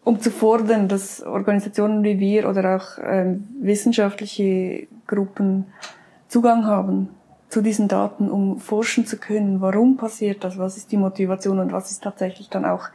um 0.04 0.20
zu 0.20 0.32
fordern, 0.32 0.88
dass 0.88 1.22
Organisationen 1.22 2.04
wie 2.04 2.20
wir 2.20 2.50
oder 2.50 2.78
auch 2.78 3.04
ähm, 3.04 3.48
wissenschaftliche 3.62 4.88
Gruppen 5.06 5.66
Zugang 6.30 6.66
haben 6.66 7.10
zu 7.50 7.62
diesen 7.62 7.88
Daten, 7.88 8.30
um 8.30 8.60
forschen 8.60 9.06
zu 9.06 9.18
können, 9.18 9.60
warum 9.60 9.98
passiert 9.98 10.44
das, 10.44 10.58
was 10.58 10.78
ist 10.78 10.92
die 10.92 10.98
Motivation 10.98 11.60
und 11.60 11.72
was 11.72 11.92
ist 11.92 12.04
tatsächlich 12.04 12.50
dann 12.50 12.64
auch 12.64 12.86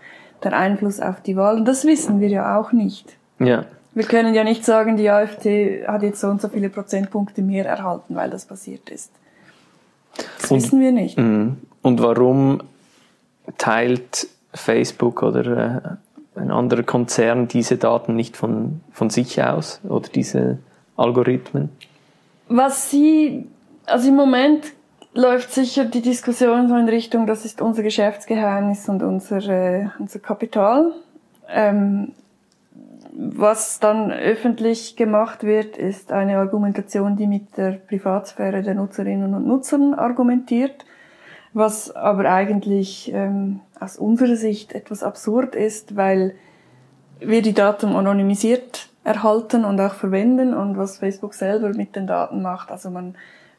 der 0.43 0.57
Einfluss 0.57 1.01
auf 1.01 1.21
die 1.21 1.37
Wahl. 1.37 1.57
Und 1.57 1.67
das 1.67 1.85
wissen 1.85 2.21
wir 2.21 2.29
ja 2.29 2.59
auch 2.59 2.73
nicht. 2.73 3.17
Ja. 3.39 3.65
Wir 3.95 4.05
können 4.05 4.35
ja 4.35 4.45
nicht 4.45 4.65
sagen, 4.65 4.97
die 4.97 5.11
AfD 5.11 5.87
hat 5.87 6.03
jetzt 6.03 6.21
so 6.21 6.29
und 6.29 6.41
so 6.41 6.49
viele 6.49 6.69
Prozentpunkte 6.69 7.43
mehr 7.43 7.67
erhalten, 7.67 8.17
weil 8.17 8.31
das 8.31 8.45
passiert 8.45 8.91
ist. 8.91 9.11
Das 10.41 10.51
und, 10.51 10.63
wissen 10.63 10.81
wir 10.81 10.93
nicht. 10.93 11.19
Mhm. 11.19 11.59
Und 11.83 12.03
warum 12.03 12.63
teilt 13.59 14.29
Facebook 14.53 15.23
oder 15.23 15.99
äh, 16.37 16.41
ein 16.41 16.51
anderer 16.51 16.83
Konzern 16.83 17.49
diese 17.49 17.77
Daten 17.77 18.17
nicht 18.17 18.37
von, 18.37 18.81
von 18.93 19.11
sich 19.11 19.43
aus 19.43 19.81
oder 19.85 20.09
diese 20.09 20.59
Algorithmen? 20.97 21.71
Was 22.49 22.91
sie, 22.91 23.47
also 23.87 24.09
im 24.09 24.17
Moment 24.17 24.73
läuft 25.15 25.53
sicher 25.53 25.85
die 25.85 26.03
Diskussion 26.03 26.69
so 26.69 26.77
in 26.77 26.89
Richtung, 26.89 27.27
das 27.27 27.45
ist 27.45 27.63
unser 27.63 27.83
Geschäftsgeheimnis 27.83 28.89
und 28.89 29.03
unser, 29.03 29.93
unser 29.99 30.19
Kapital. 30.19 30.93
Ähm, 31.49 32.13
was 33.17 33.79
dann 33.79 34.11
öffentlich 34.11 34.97
gemacht 34.97 35.45
wird, 35.45 35.77
ist 35.77 36.11
eine 36.11 36.39
Argumentation, 36.39 37.17
die 37.17 37.29
mit 37.29 37.57
der 37.57 37.73
Privatsphäre 37.73 38.63
der 38.63 38.75
Nutzerinnen 38.75 39.35
und 39.35 39.47
Nutzern 39.47 39.95
argumentiert, 39.95 40.85
was 41.53 41.95
aber 41.95 42.29
eigentlich 42.29 43.13
ähm, 43.15 43.61
aus 43.79 43.99
unserer 43.99 44.35
Sicht 44.35 44.73
etwas 44.73 45.05
absurd 45.05 45.55
ist, 45.55 45.95
weil 45.95 46.35
wir 47.21 47.43
die 47.43 47.53
Daten 47.53 47.95
anonymisiert 47.95 48.89
erhalten 49.05 49.65
und 49.65 49.81
auch 49.81 49.95
verwenden 49.95 50.53
und 50.53 50.77
was 50.77 50.99
Facebook 50.99 51.35
selber 51.35 51.69
mit 51.69 51.95
den 51.95 52.09
Daten 52.09 52.43
macht. 52.43 52.73
Also 52.73 52.91
man, 52.91 53.15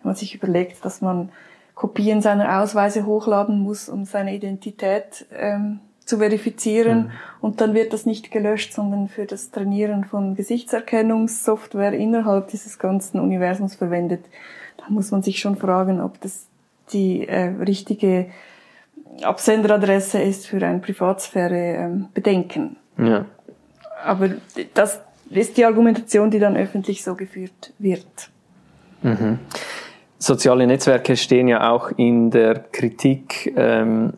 wenn 0.06 0.10
man 0.12 0.16
sich 0.16 0.36
überlegt, 0.36 0.86
dass 0.86 1.02
man 1.02 1.30
Kopien 1.74 2.22
seiner 2.22 2.62
Ausweise 2.62 3.08
hochladen 3.08 3.60
muss, 3.60 3.90
um 3.90 4.06
seine 4.06 4.36
Identität 4.36 5.26
ähm, 5.36 5.80
zu 6.06 6.20
verifizieren. 6.20 6.98
Mhm. 6.98 7.12
Und 7.42 7.60
dann 7.60 7.74
wird 7.74 7.92
das 7.92 8.06
nicht 8.06 8.30
gelöscht, 8.30 8.72
sondern 8.72 9.08
für 9.10 9.26
das 9.26 9.50
Trainieren 9.50 10.06
von 10.06 10.36
Gesichtserkennungssoftware 10.36 11.94
innerhalb 11.94 12.50
dieses 12.50 12.78
ganzen 12.78 13.20
Universums 13.20 13.74
verwendet. 13.74 14.24
Da 14.78 14.86
muss 14.90 15.10
man 15.10 15.24
sich 15.24 15.40
schon 15.40 15.58
fragen, 15.58 16.00
ob 16.00 16.22
das 16.22 16.46
die 16.94 17.28
äh, 17.28 17.56
richtige 17.60 18.28
Absenderadresse 19.24 20.22
ist 20.22 20.46
für 20.46 20.64
ein 20.64 20.82
Privatsphäre 20.82 21.56
ähm, 21.56 22.10
Bedenken. 22.14 22.76
Ja. 23.00 23.26
Aber 24.04 24.30
das 24.76 25.02
ist 25.32 25.58
die 25.58 25.66
Argumentation, 25.66 26.30
die 26.30 26.38
dann 26.38 26.56
öffentlich 26.56 27.04
so 27.04 27.16
geführt 27.16 27.74
wird. 27.80 28.30
Mhm. 29.02 29.40
Soziale 30.26 30.66
Netzwerke 30.66 31.18
stehen 31.18 31.48
ja 31.48 31.70
auch 31.70 31.92
in 31.98 32.32
der 32.32 32.56
Kritik, 32.56 33.54
ähm, 33.56 34.14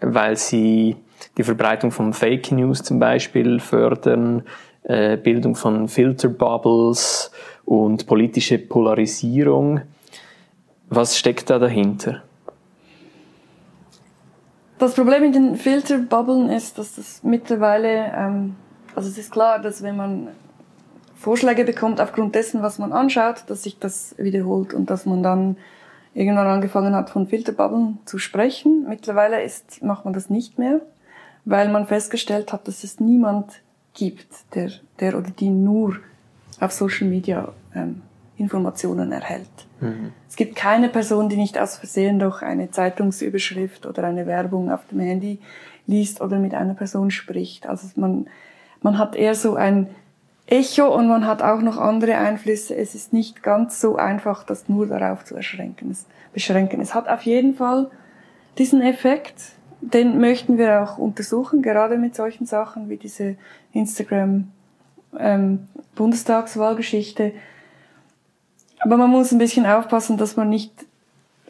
weil 0.00 0.36
sie 0.36 0.96
die 1.38 1.44
Verbreitung 1.44 1.92
von 1.92 2.12
Fake 2.12 2.50
News 2.50 2.82
zum 2.82 2.98
Beispiel 2.98 3.60
fördern, 3.60 4.42
äh, 4.82 5.16
Bildung 5.16 5.54
von 5.54 5.86
Filterbubbles 5.86 7.30
und 7.64 8.08
politische 8.08 8.58
Polarisierung. 8.58 9.82
Was 10.88 11.16
steckt 11.16 11.48
da 11.48 11.60
dahinter? 11.60 12.24
Das 14.80 14.94
Problem 14.94 15.22
mit 15.22 15.36
den 15.36 15.54
Filterbubbeln 15.54 16.50
ist, 16.50 16.76
dass 16.76 16.96
das 16.96 17.22
mittlerweile, 17.22 18.12
ähm, 18.16 18.56
also 18.96 19.08
es 19.08 19.16
ist 19.16 19.30
klar, 19.30 19.60
dass 19.60 19.80
wenn 19.84 19.96
man 19.96 20.28
Vorschläge 21.22 21.64
bekommt 21.64 22.00
aufgrund 22.00 22.34
dessen, 22.34 22.62
was 22.62 22.78
man 22.78 22.92
anschaut, 22.92 23.44
dass 23.46 23.62
sich 23.62 23.78
das 23.78 24.14
wiederholt 24.18 24.74
und 24.74 24.90
dass 24.90 25.06
man 25.06 25.22
dann 25.22 25.56
irgendwann 26.14 26.46
angefangen 26.46 26.94
hat, 26.94 27.08
von 27.10 27.26
Filterbubbeln 27.26 27.98
zu 28.04 28.18
sprechen. 28.18 28.86
Mittlerweile 28.88 29.42
ist, 29.42 29.82
macht 29.82 30.04
man 30.04 30.12
das 30.12 30.28
nicht 30.28 30.58
mehr 30.58 30.80
weil 31.44 31.68
man 31.68 31.86
festgestellt 31.86 32.52
hat, 32.52 32.68
dass 32.68 32.84
es 32.84 33.00
niemand 33.00 33.60
gibt, 33.94 34.54
der, 34.54 34.70
der 35.00 35.18
oder 35.18 35.30
die 35.30 35.50
nur 35.50 35.96
auf 36.60 36.72
Social 36.72 37.08
Media 37.08 37.52
ähm, 37.74 38.02
Informationen 38.36 39.12
erhält. 39.12 39.48
Mhm. 39.80 40.12
Es 40.28 40.36
gibt 40.36 40.56
keine 40.56 40.88
Person, 40.88 41.28
die 41.28 41.36
nicht 41.36 41.58
aus 41.58 41.76
Versehen 41.76 42.18
doch 42.18 42.42
eine 42.42 42.70
Zeitungsüberschrift 42.70 43.86
oder 43.86 44.04
eine 44.04 44.26
Werbung 44.26 44.70
auf 44.70 44.86
dem 44.86 45.00
Handy 45.00 45.40
liest 45.86 46.20
oder 46.20 46.38
mit 46.38 46.54
einer 46.54 46.74
Person 46.74 47.10
spricht. 47.10 47.68
Also 47.68 47.88
man, 47.96 48.26
man 48.80 48.98
hat 48.98 49.16
eher 49.16 49.34
so 49.34 49.56
ein 49.56 49.88
Echo 50.46 50.94
und 50.94 51.08
man 51.08 51.26
hat 51.26 51.42
auch 51.42 51.60
noch 51.60 51.78
andere 51.78 52.16
Einflüsse. 52.16 52.74
Es 52.76 52.94
ist 52.94 53.12
nicht 53.12 53.42
ganz 53.42 53.80
so 53.80 53.96
einfach, 53.96 54.44
das 54.44 54.68
nur 54.68 54.86
darauf 54.86 55.24
zu 55.24 55.34
erschränken. 55.34 55.90
Es, 55.90 56.06
beschränken. 56.32 56.80
Es 56.80 56.94
hat 56.94 57.08
auf 57.08 57.22
jeden 57.22 57.54
Fall 57.54 57.90
diesen 58.58 58.82
Effekt, 58.82 59.34
den 59.80 60.20
möchten 60.20 60.58
wir 60.58 60.82
auch 60.82 60.98
untersuchen, 60.98 61.62
gerade 61.62 61.98
mit 61.98 62.14
solchen 62.14 62.46
Sachen 62.46 62.88
wie 62.88 62.96
diese 62.96 63.36
Instagram 63.72 64.48
ähm, 65.18 65.68
Bundestagswahlgeschichte. 65.94 67.32
Aber 68.80 68.96
man 68.96 69.10
muss 69.10 69.32
ein 69.32 69.38
bisschen 69.38 69.66
aufpassen, 69.66 70.16
dass 70.16 70.36
man 70.36 70.48
nicht 70.48 70.72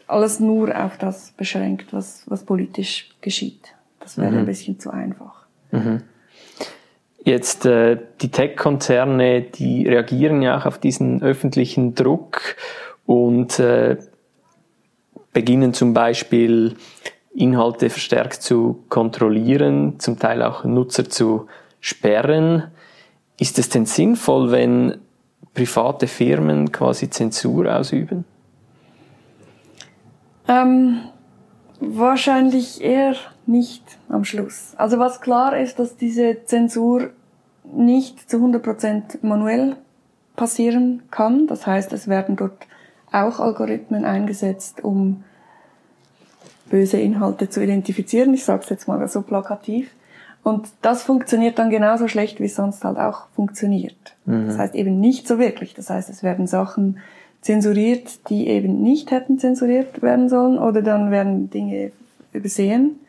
alles 0.07 0.39
nur 0.39 0.75
auf 0.77 0.97
das 0.97 1.31
beschränkt, 1.31 1.93
was, 1.93 2.23
was 2.27 2.43
politisch 2.43 3.15
geschieht. 3.21 3.73
Das 3.99 4.17
wäre 4.17 4.31
mhm. 4.31 4.39
ein 4.39 4.45
bisschen 4.45 4.79
zu 4.79 4.91
einfach. 4.91 5.45
Mhm. 5.71 6.03
Jetzt 7.25 7.65
äh, 7.65 7.97
die 8.21 8.29
Tech-Konzerne, 8.29 9.41
die 9.41 9.87
reagieren 9.87 10.41
ja 10.41 10.57
auch 10.57 10.65
auf 10.65 10.77
diesen 10.77 11.21
öffentlichen 11.23 11.95
Druck 11.95 12.57
und 13.05 13.59
äh, 13.59 13.97
beginnen 15.31 15.73
zum 15.73 15.93
Beispiel 15.93 16.75
Inhalte 17.33 17.89
verstärkt 17.89 18.41
zu 18.41 18.83
kontrollieren, 18.89 19.99
zum 19.99 20.19
Teil 20.19 20.43
auch 20.43 20.65
Nutzer 20.65 21.09
zu 21.09 21.47
sperren. 21.79 22.71
Ist 23.39 23.57
es 23.57 23.69
denn 23.69 23.85
sinnvoll, 23.85 24.51
wenn 24.51 24.97
private 25.53 26.07
Firmen 26.07 26.71
quasi 26.71 27.09
Zensur 27.09 27.73
ausüben? 27.73 28.25
Ähm, 30.47 30.99
wahrscheinlich 31.87 32.81
eher 32.81 33.15
nicht 33.45 33.83
am 34.09 34.25
Schluss. 34.25 34.73
Also 34.77 34.99
was 34.99 35.21
klar 35.21 35.57
ist, 35.57 35.79
dass 35.79 35.97
diese 35.97 36.45
Zensur 36.45 37.09
nicht 37.63 38.29
zu 38.29 38.37
100% 38.37 39.19
manuell 39.21 39.75
passieren 40.35 41.03
kann. 41.11 41.47
Das 41.47 41.67
heißt, 41.67 41.93
es 41.93 42.07
werden 42.07 42.35
dort 42.35 42.67
auch 43.11 43.39
Algorithmen 43.39 44.05
eingesetzt, 44.05 44.83
um 44.83 45.23
böse 46.69 46.99
Inhalte 46.99 47.49
zu 47.49 47.63
identifizieren. 47.63 48.33
Ich 48.33 48.43
sage 48.43 48.63
es 48.63 48.69
jetzt 48.69 48.87
mal 48.87 49.07
so 49.07 49.21
plakativ. 49.21 49.91
Und 50.41 50.67
das 50.81 51.03
funktioniert 51.03 51.57
dann 51.57 51.69
genauso 51.69 52.07
schlecht, 52.07 52.39
wie 52.39 52.45
es 52.45 52.55
sonst 52.55 52.83
halt 52.83 52.97
auch 52.97 53.27
funktioniert. 53.35 54.15
Mhm. 54.25 54.47
Das 54.47 54.57
heißt 54.57 54.75
eben 54.75 54.99
nicht 54.99 55.27
so 55.27 55.39
wirklich. 55.39 55.73
Das 55.73 55.89
heißt, 55.89 56.09
es 56.09 56.23
werden 56.23 56.47
Sachen 56.47 56.99
zensuriert, 57.43 58.29
die 58.29 58.47
eben 58.47 58.81
nicht 58.81 59.11
hätten 59.11 59.37
zensuriert 59.37 60.01
werden 60.01 60.29
sollen, 60.29 60.57
oder 60.57 60.81
dann 60.81 61.11
werden 61.11 61.51
Dinge 61.51 61.91
übersehen. 62.31 62.99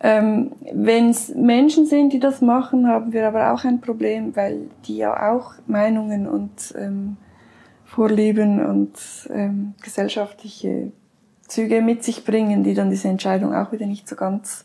Ähm, 0.00 0.52
Wenn 0.72 1.10
es 1.10 1.34
Menschen 1.34 1.86
sind, 1.86 2.12
die 2.12 2.20
das 2.20 2.40
machen, 2.40 2.88
haben 2.88 3.12
wir 3.12 3.28
aber 3.28 3.52
auch 3.52 3.64
ein 3.64 3.80
Problem, 3.80 4.34
weil 4.34 4.70
die 4.86 4.96
ja 4.96 5.32
auch 5.32 5.52
Meinungen 5.66 6.26
und 6.26 6.74
ähm, 6.78 7.18
Vorlieben 7.84 8.64
und 8.64 8.94
ähm, 9.30 9.74
gesellschaftliche 9.82 10.90
Züge 11.46 11.82
mit 11.82 12.02
sich 12.02 12.24
bringen, 12.24 12.64
die 12.64 12.72
dann 12.72 12.88
diese 12.88 13.08
Entscheidung 13.08 13.54
auch 13.54 13.70
wieder 13.72 13.86
nicht 13.86 14.08
so 14.08 14.16
ganz 14.16 14.64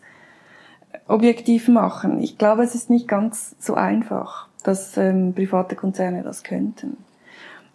objektiv 1.07 1.67
machen. 1.67 2.21
Ich 2.21 2.37
glaube, 2.37 2.63
es 2.63 2.73
ist 2.73 2.89
nicht 2.89 3.07
ganz 3.07 3.55
so 3.59 3.73
einfach. 3.73 4.47
dass 4.63 4.97
ähm, 4.97 5.33
private 5.33 5.75
Konzerne 5.75 6.23
das 6.23 6.43
könnten. 6.43 6.97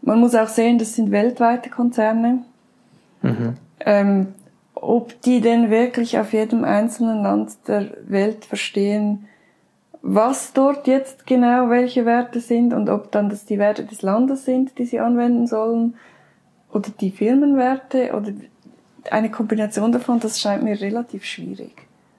Man 0.03 0.21
muss 0.21 0.35
auch 0.35 0.49
sehen, 0.49 0.79
das 0.79 0.95
sind 0.95 1.11
weltweite 1.11 1.71
Konzerne. 1.71 2.45
Mhm. 3.23 3.55
Ähm, 3.81 4.27
ob 4.75 5.21
die 5.23 5.41
denn 5.41 5.71
wirklich 5.71 6.19
auf 6.19 6.33
jedem 6.33 6.65
einzelnen 6.65 7.23
Land 7.23 7.53
der 7.69 7.91
Welt 8.05 8.45
verstehen, 8.45 9.29
was 10.03 10.53
dort 10.53 10.89
jetzt 10.89 11.27
genau 11.27 11.71
welche 11.71 12.05
Werte 12.05 12.41
sind 12.41 12.75
und 12.75 12.91
ob 12.91 13.13
dann 13.13 13.31
das 13.31 13.45
die 13.45 13.59
Werte 13.59 13.85
des 13.85 14.03
Landes 14.03 14.45
sind, 14.45 14.77
die 14.79 14.85
sie 14.85 14.99
anwenden 14.99 15.47
sollen, 15.47 15.95
oder 16.73 16.91
die 17.01 17.11
Firmenwerte 17.11 18.13
oder 18.15 18.33
eine 19.11 19.31
Kombination 19.31 19.93
davon, 19.93 20.21
das 20.21 20.41
scheint 20.41 20.63
mir 20.63 20.81
relativ 20.81 21.25
schwierig, 21.25 21.75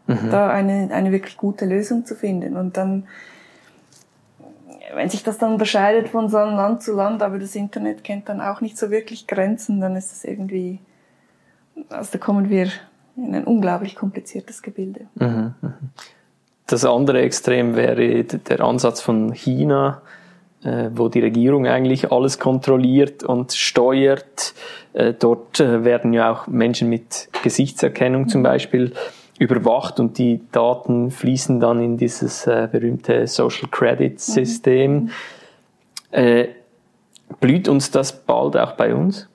mhm. 0.07 0.29
da 0.31 0.49
eine, 0.49 0.89
eine 0.93 1.11
wirklich 1.11 1.37
gute 1.37 1.65
Lösung 1.65 2.05
zu 2.05 2.15
finden. 2.15 2.55
Und 2.55 2.77
dann, 2.77 3.05
wenn 4.95 5.09
sich 5.09 5.23
das 5.23 5.37
dann 5.37 5.53
unterscheidet 5.53 6.09
von 6.09 6.29
so 6.29 6.37
einem 6.37 6.55
Land 6.55 6.83
zu 6.83 6.95
Land, 6.95 7.21
aber 7.21 7.39
das 7.39 7.55
Internet 7.55 8.03
kennt 8.03 8.29
dann 8.29 8.41
auch 8.41 8.61
nicht 8.61 8.77
so 8.77 8.91
wirklich 8.91 9.27
Grenzen, 9.27 9.79
dann 9.79 9.95
ist 9.95 10.11
das 10.11 10.23
irgendwie, 10.23 10.79
also 11.89 12.11
da 12.13 12.17
kommen 12.17 12.49
wir 12.49 12.69
in 13.15 13.35
ein 13.35 13.43
unglaublich 13.43 13.95
kompliziertes 13.95 14.61
Gebilde. 14.61 15.07
Mhm. 15.15 15.53
mhm. 15.61 15.73
Das 16.65 16.85
andere 16.85 17.21
Extrem 17.21 17.75
wäre 17.75 18.23
der 18.23 18.61
Ansatz 18.61 19.01
von 19.01 19.33
China, 19.33 20.01
äh, 20.63 20.89
wo 20.93 21.09
die 21.09 21.19
Regierung 21.19 21.67
eigentlich 21.67 22.11
alles 22.11 22.39
kontrolliert 22.39 23.23
und 23.23 23.51
steuert. 23.51 24.53
Äh, 24.93 25.13
dort 25.13 25.59
äh, 25.59 25.83
werden 25.83 26.13
ja 26.13 26.31
auch 26.31 26.47
Menschen 26.47 26.89
mit 26.89 27.27
Gesichtserkennung 27.43 28.29
zum 28.29 28.43
Beispiel 28.43 28.93
überwacht 29.39 29.99
und 29.99 30.17
die 30.17 30.41
Daten 30.51 31.11
fließen 31.11 31.59
dann 31.59 31.81
in 31.81 31.97
dieses 31.97 32.45
berühmte 32.45 33.27
Social 33.27 33.69
Credit 33.69 34.19
System. 34.19 35.09
Mhm. 36.11 36.47
blüht 37.39 37.67
uns 37.67 37.89
das 37.91 38.11
bald 38.11 38.55
auch 38.55 38.73
bei 38.73 38.93
uns? 38.93 39.27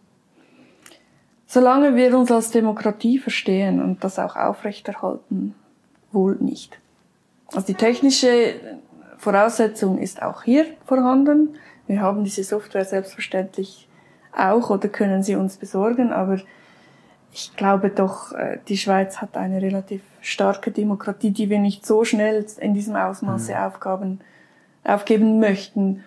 Solange 1.47 1.97
wir 1.97 2.17
uns 2.17 2.31
als 2.31 2.51
Demokratie 2.51 3.19
verstehen 3.19 3.83
und 3.83 4.05
das 4.05 4.19
auch 4.19 4.37
aufrechterhalten, 4.37 5.55
wohl 6.13 6.37
nicht. 6.41 6.79
Also 7.53 7.67
die 7.67 7.75
technische 7.75 8.55
Voraussetzung 9.17 9.99
ist 9.99 10.23
auch 10.23 10.43
hier 10.43 10.67
vorhanden. 10.85 11.57
Wir 11.87 12.03
haben 12.03 12.23
diese 12.23 12.45
Software 12.45 12.85
selbstverständlich 12.85 13.89
auch 14.37 14.69
oder 14.69 14.89
können 14.89 15.23
sie 15.23 15.37
uns 15.37 15.57
besorgen, 15.57 16.13
aber 16.13 16.39
ich 17.33 17.57
glaube 17.57 17.91
doch, 17.91 18.33
äh, 18.33 18.59
die 18.69 18.77
Schweiz 18.77 19.19
hat 19.19 19.37
eine 19.37 19.63
relativ 19.63 20.03
starke 20.21 20.71
Demokratie, 20.71 21.31
die 21.31 21.51
wir 21.51 21.59
nicht 21.59 21.87
so 21.87 22.05
schnell 22.05 22.45
in 22.61 22.75
diesem 22.75 22.97
Ausmaße 22.97 23.53
mhm. 23.53 23.59
aufgaben, 23.59 24.21
aufgeben 24.85 25.39
möchten. 25.39 26.05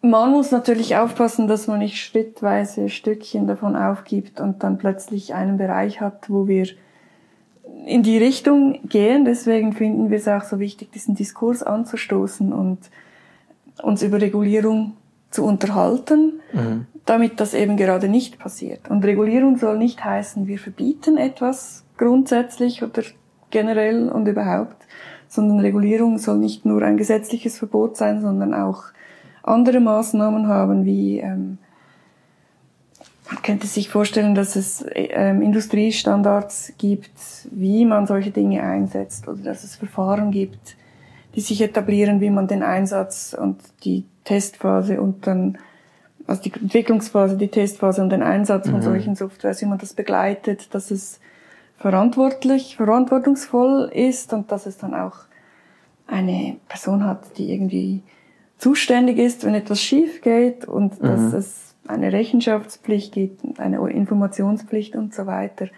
Man 0.00 0.30
muss 0.30 0.50
natürlich 0.50 0.96
aufpassen, 0.96 1.48
dass 1.48 1.66
man 1.66 1.80
nicht 1.80 1.96
schrittweise 1.96 2.88
Stückchen 2.88 3.46
davon 3.46 3.76
aufgibt 3.76 4.40
und 4.40 4.62
dann 4.62 4.78
plötzlich 4.78 5.34
einen 5.34 5.58
Bereich 5.58 6.00
hat, 6.00 6.30
wo 6.30 6.46
wir 6.46 6.68
in 7.84 8.02
die 8.02 8.18
Richtung 8.18 8.80
gehen. 8.88 9.24
Deswegen 9.24 9.72
finden 9.72 10.10
wir 10.10 10.18
es 10.18 10.28
auch 10.28 10.44
so 10.44 10.58
wichtig, 10.60 10.92
diesen 10.92 11.14
Diskurs 11.14 11.62
anzustoßen 11.62 12.52
und 12.52 12.78
uns 13.82 14.02
über 14.02 14.20
Regulierung 14.20 14.94
zu 15.30 15.44
unterhalten, 15.44 16.40
mhm. 16.52 16.86
Damit 17.08 17.40
das 17.40 17.54
eben 17.54 17.76
gerade 17.78 18.08
nicht 18.08 18.38
passiert. 18.38 18.90
Und 18.90 19.04
Regulierung 19.04 19.56
soll 19.56 19.78
nicht 19.78 20.04
heißen, 20.04 20.46
wir 20.46 20.58
verbieten 20.58 21.16
etwas 21.16 21.84
grundsätzlich 21.96 22.82
oder 22.82 23.02
generell 23.50 24.10
und 24.10 24.28
überhaupt, 24.28 24.76
sondern 25.26 25.60
Regulierung 25.60 26.18
soll 26.18 26.36
nicht 26.36 26.66
nur 26.66 26.82
ein 26.82 26.98
gesetzliches 26.98 27.58
Verbot 27.58 27.96
sein, 27.96 28.20
sondern 28.20 28.52
auch 28.52 28.84
andere 29.42 29.80
Maßnahmen 29.80 30.48
haben, 30.48 30.84
wie 30.84 31.20
ähm, 31.20 31.58
man 33.30 33.42
könnte 33.42 33.66
sich 33.66 33.88
vorstellen, 33.88 34.34
dass 34.34 34.56
es 34.56 34.84
ähm, 34.94 35.40
Industriestandards 35.40 36.74
gibt, 36.76 37.10
wie 37.50 37.86
man 37.86 38.06
solche 38.06 38.30
Dinge 38.30 38.62
einsetzt 38.62 39.28
oder 39.28 39.42
dass 39.42 39.64
es 39.64 39.76
Verfahren 39.76 40.30
gibt, 40.30 40.76
die 41.34 41.40
sich 41.40 41.60
etablieren, 41.62 42.20
wie 42.20 42.30
man 42.30 42.48
den 42.48 42.62
Einsatz 42.62 43.36
und 43.38 43.60
die 43.84 44.04
Testphase 44.24 45.00
und 45.00 45.26
dann, 45.26 45.58
also 46.28 46.42
die 46.42 46.52
Entwicklungsphase, 46.52 47.36
die 47.36 47.48
Testphase 47.48 48.02
und 48.02 48.10
den 48.10 48.22
Einsatz 48.22 48.66
mhm. 48.66 48.72
von 48.72 48.82
solchen 48.82 49.16
Softwares, 49.16 49.62
wie 49.62 49.66
man 49.66 49.78
das 49.78 49.94
begleitet, 49.94 50.74
dass 50.74 50.90
es 50.90 51.20
verantwortlich, 51.78 52.76
verantwortungsvoll 52.76 53.90
ist 53.92 54.32
und 54.32 54.52
dass 54.52 54.66
es 54.66 54.76
dann 54.76 54.94
auch 54.94 55.16
eine 56.06 56.56
Person 56.68 57.04
hat, 57.04 57.38
die 57.38 57.52
irgendwie 57.52 58.02
zuständig 58.58 59.18
ist, 59.18 59.44
wenn 59.44 59.54
etwas 59.54 59.80
schief 59.80 60.20
geht 60.20 60.66
und 60.66 61.00
mhm. 61.00 61.06
dass 61.06 61.32
es 61.32 61.74
eine 61.86 62.12
Rechenschaftspflicht 62.12 63.12
gibt, 63.14 63.58
eine 63.58 63.78
Informationspflicht 63.88 64.96
und 64.96 65.14
so 65.14 65.26
weiter. 65.26 65.68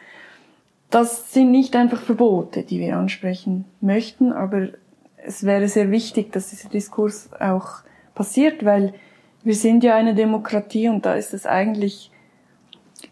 Das 0.90 1.32
sind 1.32 1.52
nicht 1.52 1.76
einfach 1.76 2.00
Verbote, 2.00 2.64
die 2.64 2.80
wir 2.80 2.96
ansprechen 2.96 3.66
möchten, 3.80 4.32
aber 4.32 4.70
es 5.16 5.44
wäre 5.44 5.68
sehr 5.68 5.92
wichtig, 5.92 6.32
dass 6.32 6.50
dieser 6.50 6.68
Diskurs 6.68 7.28
auch 7.38 7.82
passiert, 8.14 8.64
weil 8.64 8.94
wir 9.42 9.54
sind 9.54 9.84
ja 9.84 9.94
eine 9.94 10.14
Demokratie 10.14 10.88
und 10.88 11.06
da 11.06 11.14
ist 11.14 11.34
es 11.34 11.46
eigentlich 11.46 12.10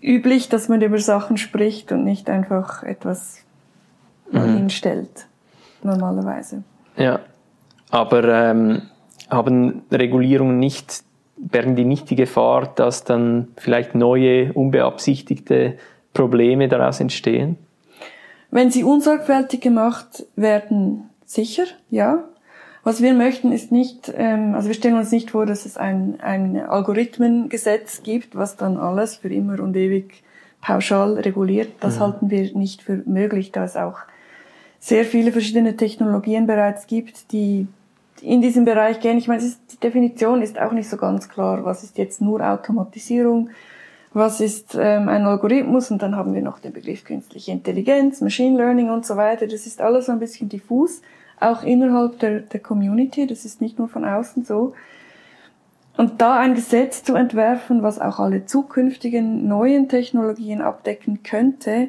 üblich, 0.02 0.48
dass 0.48 0.68
man 0.68 0.82
über 0.82 0.98
Sachen 0.98 1.36
spricht 1.36 1.92
und 1.92 2.04
nicht 2.04 2.28
einfach 2.28 2.82
etwas 2.82 3.44
mhm. 4.30 4.56
hinstellt, 4.56 5.26
normalerweise. 5.82 6.62
Ja, 6.96 7.20
aber 7.90 8.24
ähm, 8.24 8.82
haben 9.30 9.82
Regulierungen 9.90 10.58
nicht 10.58 11.04
bergen 11.38 11.76
die 11.76 11.84
nicht 11.84 12.10
die 12.10 12.16
Gefahr, 12.16 12.72
dass 12.74 13.04
dann 13.04 13.48
vielleicht 13.56 13.94
neue, 13.94 14.52
unbeabsichtigte 14.52 15.78
Probleme 16.12 16.68
daraus 16.68 17.00
entstehen? 17.00 17.56
Wenn 18.50 18.70
sie 18.70 18.82
unsorgfältig 18.82 19.60
gemacht 19.60 20.24
werden, 20.36 21.10
sicher, 21.24 21.64
ja. 21.90 22.24
Was 22.84 23.02
wir 23.02 23.12
möchten 23.12 23.52
ist 23.52 23.72
nicht, 23.72 24.12
ähm, 24.16 24.54
also 24.54 24.68
wir 24.68 24.74
stellen 24.74 24.96
uns 24.96 25.10
nicht 25.10 25.30
vor, 25.30 25.46
dass 25.46 25.66
es 25.66 25.76
ein, 25.76 26.18
ein 26.20 26.58
Algorithmengesetz 26.58 28.02
gibt, 28.02 28.36
was 28.36 28.56
dann 28.56 28.76
alles 28.76 29.16
für 29.16 29.28
immer 29.28 29.60
und 29.60 29.76
ewig 29.76 30.22
pauschal 30.60 31.14
reguliert. 31.14 31.70
Das 31.80 31.96
mhm. 31.96 32.00
halten 32.00 32.30
wir 32.30 32.56
nicht 32.56 32.82
für 32.82 33.02
möglich, 33.04 33.52
da 33.52 33.64
es 33.64 33.76
auch 33.76 33.98
sehr 34.80 35.04
viele 35.04 35.32
verschiedene 35.32 35.76
Technologien 35.76 36.46
bereits 36.46 36.86
gibt, 36.86 37.32
die 37.32 37.66
in 38.22 38.40
diesem 38.40 38.64
Bereich 38.64 39.00
gehen. 39.00 39.18
Ich 39.18 39.28
meine, 39.28 39.42
ist, 39.42 39.60
die 39.72 39.78
Definition 39.78 40.42
ist 40.42 40.58
auch 40.58 40.72
nicht 40.72 40.88
so 40.88 40.96
ganz 40.96 41.28
klar. 41.28 41.64
Was 41.64 41.82
ist 41.82 41.98
jetzt 41.98 42.20
nur 42.20 42.40
Automatisierung? 42.40 43.50
Was 44.12 44.40
ist 44.40 44.74
ähm, 44.74 45.08
ein 45.08 45.24
Algorithmus? 45.24 45.90
Und 45.90 46.02
dann 46.02 46.16
haben 46.16 46.34
wir 46.34 46.42
noch 46.42 46.58
den 46.58 46.72
Begriff 46.72 47.04
künstliche 47.04 47.52
Intelligenz, 47.52 48.20
Machine 48.20 48.56
Learning 48.56 48.90
und 48.90 49.04
so 49.04 49.16
weiter. 49.16 49.46
Das 49.46 49.66
ist 49.66 49.80
alles 49.80 50.06
so 50.06 50.12
ein 50.12 50.18
bisschen 50.18 50.48
diffus, 50.48 51.02
auch 51.40 51.62
innerhalb 51.62 52.18
der, 52.18 52.40
der 52.40 52.60
Community. 52.60 53.26
Das 53.26 53.44
ist 53.44 53.60
nicht 53.60 53.78
nur 53.78 53.88
von 53.88 54.04
außen 54.04 54.44
so. 54.44 54.74
Und 55.96 56.20
da 56.20 56.38
ein 56.38 56.54
Gesetz 56.54 57.02
zu 57.02 57.16
entwerfen, 57.16 57.82
was 57.82 57.98
auch 58.00 58.20
alle 58.20 58.46
zukünftigen 58.46 59.48
neuen 59.48 59.88
Technologien 59.88 60.60
abdecken 60.60 61.24
könnte, 61.24 61.88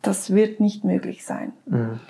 das 0.00 0.32
wird 0.32 0.60
nicht 0.60 0.84
möglich 0.84 1.24
sein. 1.24 1.52
Mhm. 1.66 2.00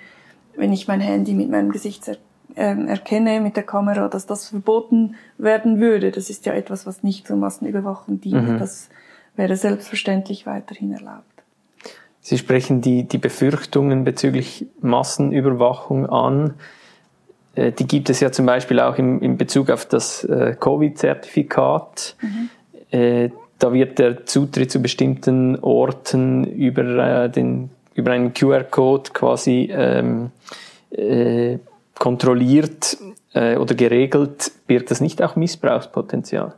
wenn 0.56 0.72
ich 0.72 0.88
mein 0.88 1.00
Handy 1.00 1.34
mit 1.34 1.50
meinem 1.50 1.70
Gesicht 1.70 2.08
er, 2.08 2.16
äh, 2.56 2.86
erkenne, 2.86 3.40
mit 3.40 3.56
der 3.56 3.62
Kamera, 3.62 4.08
dass 4.08 4.26
das 4.26 4.48
verboten 4.48 5.16
werden 5.38 5.80
würde. 5.80 6.10
Das 6.10 6.30
ist 6.30 6.46
ja 6.46 6.52
etwas, 6.52 6.86
was 6.86 7.02
nicht 7.02 7.26
zur 7.26 7.36
Massenüberwachung 7.36 8.20
dient. 8.20 8.48
Mhm. 8.48 8.58
Das 8.58 8.88
wäre 9.36 9.56
selbstverständlich 9.56 10.46
weiterhin 10.46 10.92
erlaubt. 10.92 11.24
Sie 12.20 12.38
sprechen 12.38 12.80
die, 12.80 13.04
die 13.04 13.18
Befürchtungen 13.18 14.04
bezüglich 14.04 14.66
Massenüberwachung 14.80 16.06
an. 16.06 16.54
Äh, 17.54 17.72
die 17.72 17.86
gibt 17.86 18.10
es 18.10 18.20
ja 18.20 18.32
zum 18.32 18.46
Beispiel 18.46 18.80
auch 18.80 18.98
im, 18.98 19.20
in 19.20 19.36
Bezug 19.36 19.70
auf 19.70 19.86
das 19.86 20.24
äh, 20.24 20.56
Covid-Zertifikat. 20.58 22.16
Mhm. 22.20 22.50
Äh, 22.90 23.30
da 23.58 23.72
wird 23.72 23.98
der 23.98 24.26
Zutritt 24.26 24.70
zu 24.70 24.82
bestimmten 24.82 25.58
Orten 25.60 26.44
über 26.44 27.28
den 27.28 27.70
über 27.94 28.10
einen 28.10 28.34
QR-Code 28.34 29.10
quasi 29.12 29.70
ähm, 29.72 30.30
äh, 30.90 31.58
kontrolliert 31.98 32.96
äh, 33.34 33.56
oder 33.56 33.74
geregelt, 33.74 34.52
birgt 34.66 34.90
das 34.90 35.00
nicht 35.00 35.22
auch 35.22 35.36
Missbrauchspotenzial? 35.36 36.54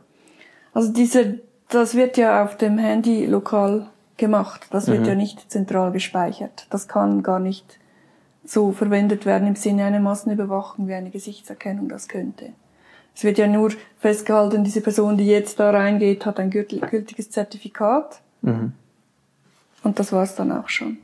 Also 0.73 0.91
diese, 0.91 1.39
das 1.69 1.95
wird 1.95 2.17
ja 2.17 2.43
auf 2.43 2.57
dem 2.57 2.77
Handy 2.77 3.25
lokal 3.25 3.87
gemacht. 4.17 4.67
Das 4.71 4.87
wird 4.87 5.01
mhm. 5.01 5.07
ja 5.07 5.15
nicht 5.15 5.51
zentral 5.51 5.91
gespeichert. 5.91 6.67
Das 6.69 6.87
kann 6.87 7.23
gar 7.23 7.39
nicht 7.39 7.77
so 8.47 8.71
verwendet 8.71 9.25
werden 9.25 9.47
im 9.47 9.55
Sinne 9.55 9.85
einer 9.85 9.99
Massenüberwachung, 9.99 10.87
wie 10.87 10.93
eine 10.93 11.09
Gesichtserkennung 11.09 11.89
das 11.89 12.07
könnte. 12.07 12.53
Es 13.15 13.23
wird 13.23 13.37
ja 13.37 13.47
nur 13.47 13.71
festgehalten, 13.99 14.63
diese 14.63 14.81
Person, 14.81 15.17
die 15.17 15.25
jetzt 15.25 15.59
da 15.59 15.71
reingeht, 15.71 16.25
hat 16.25 16.39
ein 16.39 16.51
gültiges 16.51 17.31
Zertifikat. 17.31 18.21
Mhm. 18.41 18.73
Und 19.83 19.99
das 19.99 20.11
war's 20.11 20.35
dann 20.35 20.51
auch 20.51 20.69
schon. 20.69 20.97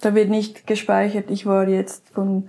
Da 0.00 0.14
wird 0.14 0.30
nicht 0.30 0.66
gespeichert, 0.66 1.30
ich 1.30 1.44
war 1.44 1.68
jetzt 1.68 2.08
von 2.10 2.48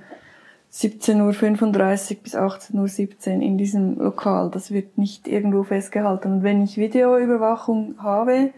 17.35 0.72 2.12
Uhr 2.12 2.24
bis 2.24 2.36
18.17 2.36 3.38
Uhr 3.38 3.42
in 3.42 3.58
diesem 3.58 3.98
Lokal. 3.98 4.52
Das 4.52 4.72
wird 4.72 4.98
nicht 4.98 5.28
irgendwo 5.28 5.64
festgehalten. 5.64 6.32
Und 6.32 6.44
wenn 6.44 6.64
ich 6.64 6.78
Videoüberwachung 6.78 7.96
habe, 7.98 8.52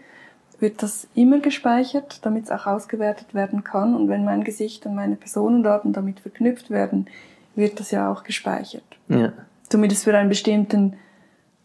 wird 0.62 0.82
das 0.82 1.08
immer 1.14 1.40
gespeichert, 1.40 2.24
damit 2.24 2.44
es 2.44 2.50
auch 2.50 2.66
ausgewertet 2.66 3.34
werden 3.34 3.64
kann. 3.64 3.94
Und 3.94 4.08
wenn 4.08 4.24
mein 4.24 4.44
Gesicht 4.44 4.86
und 4.86 4.94
meine 4.94 5.16
Personendaten 5.16 5.92
damit 5.92 6.20
verknüpft 6.20 6.70
werden, 6.70 7.06
wird 7.54 7.80
das 7.80 7.90
ja 7.90 8.10
auch 8.10 8.22
gespeichert. 8.22 8.84
Ja. 9.08 9.32
Zumindest 9.68 10.04
für 10.04 10.16
einen 10.16 10.28
bestimmten 10.28 10.94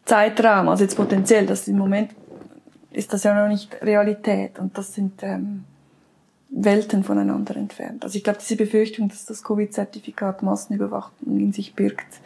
Zeitraum. 0.03 0.67
Also 0.67 0.83
jetzt 0.83 0.95
potenziell, 0.95 1.45
das 1.45 1.67
im 1.67 1.77
Moment 1.77 2.11
ist 2.91 3.13
das 3.13 3.23
ja 3.23 3.39
noch 3.39 3.47
nicht 3.47 3.81
Realität. 3.81 4.57
Und 4.57 4.77
das 4.77 4.93
sind 4.93 5.21
ähm, 5.21 5.63
Welten 6.49 7.03
voneinander 7.03 7.55
entfernt. 7.55 8.03
Also 8.03 8.17
ich 8.17 8.23
glaube, 8.23 8.39
diese 8.39 8.55
Befürchtung, 8.55 9.09
dass 9.09 9.25
das 9.25 9.43
Covid-Zertifikat 9.43 10.41
Massenüberwachung 10.41 11.39
in 11.39 11.53
sich 11.53 11.75
birgt, 11.75 12.19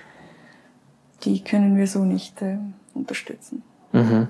die 1.23 1.43
können 1.43 1.75
wir 1.75 1.87
so 1.87 2.05
nicht 2.05 2.41
äh, 2.41 2.57
unterstützen. 2.93 3.63
Mhm. 3.91 4.29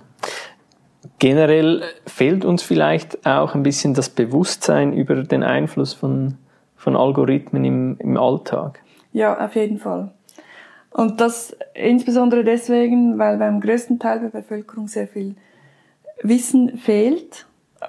Generell 1.22 1.84
fehlt 2.08 2.44
uns 2.44 2.64
vielleicht 2.64 3.26
auch 3.28 3.54
ein 3.54 3.64
bisschen 3.64 3.94
das 3.94 4.10
Bewusstsein 4.10 4.92
über 4.92 5.16
den 5.24 5.44
Einfluss 5.44 5.94
von, 5.94 6.34
von 6.76 6.98
Algorithmen 6.98 7.64
im, 7.64 7.96
im 8.00 8.18
Alltag. 8.18 8.82
Ja, 9.14 9.46
auf 9.46 9.56
jeden 9.56 9.78
Fall. 9.78 10.12
Und 10.90 11.22
das 11.22 11.56
insbesondere 11.74 12.44
deswegen, 12.44 13.20
weil 13.20 13.38
beim 13.38 13.62
größten 13.62 14.00
Teil 14.00 14.20
der 14.20 14.30
Bevölkerung 14.30 14.88
sehr 14.88 15.08
viel 15.08 15.36
Wissen 16.24 16.78
fehlt 16.78 17.46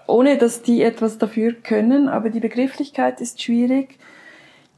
ohne 0.07 0.39
dass 0.39 0.63
die 0.63 0.83
etwas 0.83 1.19
dafür 1.19 1.53
können, 1.53 2.09
aber 2.09 2.31
die 2.31 2.41
Begrifflichkeit 2.41 3.21
ist 3.21 3.43
schwierig. 3.43 3.99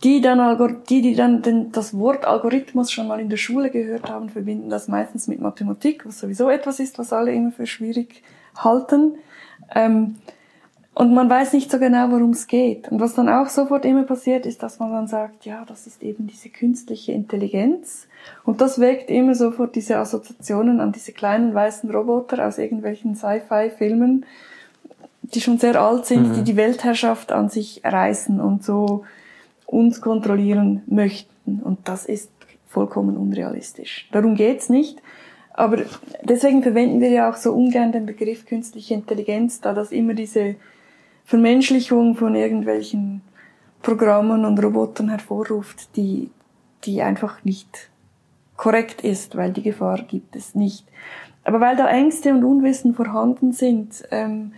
Die 0.02 0.20
dann, 0.20 0.82
die, 0.90 1.00
die 1.00 1.14
dann 1.14 1.40
den, 1.40 1.72
das 1.72 1.96
Wort 1.96 2.26
Algorithmus 2.26 2.92
schon 2.92 3.08
mal 3.08 3.20
in 3.20 3.30
der 3.30 3.38
Schule 3.38 3.70
gehört 3.70 4.10
haben, 4.10 4.28
verbinden 4.28 4.68
das 4.68 4.86
meistens 4.86 5.28
mit 5.28 5.40
Mathematik, 5.40 6.04
was 6.04 6.18
sowieso 6.18 6.50
etwas 6.50 6.78
ist, 6.78 6.98
was 6.98 7.12
alle 7.12 7.32
immer 7.32 7.52
für 7.52 7.66
schwierig 7.66 8.22
halten. 8.56 9.16
Ähm, 9.74 10.16
und 10.94 11.12
man 11.12 11.28
weiß 11.28 11.52
nicht 11.54 11.72
so 11.72 11.80
genau, 11.80 12.10
worum 12.10 12.30
es 12.30 12.46
geht. 12.46 12.88
Und 12.88 13.00
was 13.00 13.14
dann 13.14 13.28
auch 13.28 13.48
sofort 13.48 13.84
immer 13.84 14.04
passiert, 14.04 14.46
ist, 14.46 14.62
dass 14.62 14.78
man 14.78 14.92
dann 14.92 15.08
sagt, 15.08 15.44
ja, 15.44 15.64
das 15.66 15.88
ist 15.88 16.02
eben 16.04 16.28
diese 16.28 16.50
künstliche 16.50 17.10
Intelligenz. 17.10 18.06
Und 18.44 18.60
das 18.60 18.78
weckt 18.78 19.10
immer 19.10 19.34
sofort 19.34 19.74
diese 19.74 19.96
Assoziationen 19.96 20.80
an 20.80 20.92
diese 20.92 21.10
kleinen 21.10 21.52
weißen 21.52 21.90
Roboter 21.90 22.46
aus 22.46 22.58
irgendwelchen 22.58 23.16
Sci-Fi-Filmen, 23.16 24.24
die 25.22 25.40
schon 25.40 25.58
sehr 25.58 25.80
alt 25.80 26.06
sind, 26.06 26.28
mhm. 26.28 26.34
die 26.34 26.42
die 26.44 26.56
Weltherrschaft 26.56 27.32
an 27.32 27.48
sich 27.48 27.80
reißen 27.82 28.40
und 28.40 28.62
so 28.62 29.04
uns 29.66 30.00
kontrollieren 30.00 30.82
möchten. 30.86 31.60
Und 31.60 31.88
das 31.88 32.06
ist 32.06 32.30
vollkommen 32.68 33.16
unrealistisch. 33.16 34.08
Darum 34.12 34.36
geht's 34.36 34.68
nicht. 34.68 35.02
Aber 35.54 35.78
deswegen 36.22 36.62
verwenden 36.62 37.00
wir 37.00 37.10
ja 37.10 37.30
auch 37.30 37.36
so 37.36 37.52
ungern 37.52 37.92
den 37.92 38.06
Begriff 38.06 38.44
künstliche 38.44 38.94
Intelligenz, 38.94 39.60
da 39.60 39.72
das 39.72 39.92
immer 39.92 40.14
diese 40.14 40.56
Vermenschlichung 41.24 42.16
von 42.16 42.34
irgendwelchen 42.34 43.22
Programmen 43.80 44.44
und 44.44 44.62
Robotern 44.62 45.08
hervorruft, 45.10 45.96
die, 45.96 46.30
die 46.84 47.02
einfach 47.02 47.44
nicht 47.44 47.90
korrekt 48.56 49.02
ist, 49.02 49.36
weil 49.36 49.52
die 49.52 49.62
Gefahr 49.62 50.02
gibt 50.02 50.34
es 50.34 50.56
nicht. 50.56 50.86
Aber 51.44 51.60
weil 51.60 51.76
da 51.76 51.88
Ängste 51.88 52.32
und 52.32 52.44
Unwissen 52.44 52.94
vorhanden 52.94 53.52
sind, 53.52 54.02
ähm, 54.10 54.54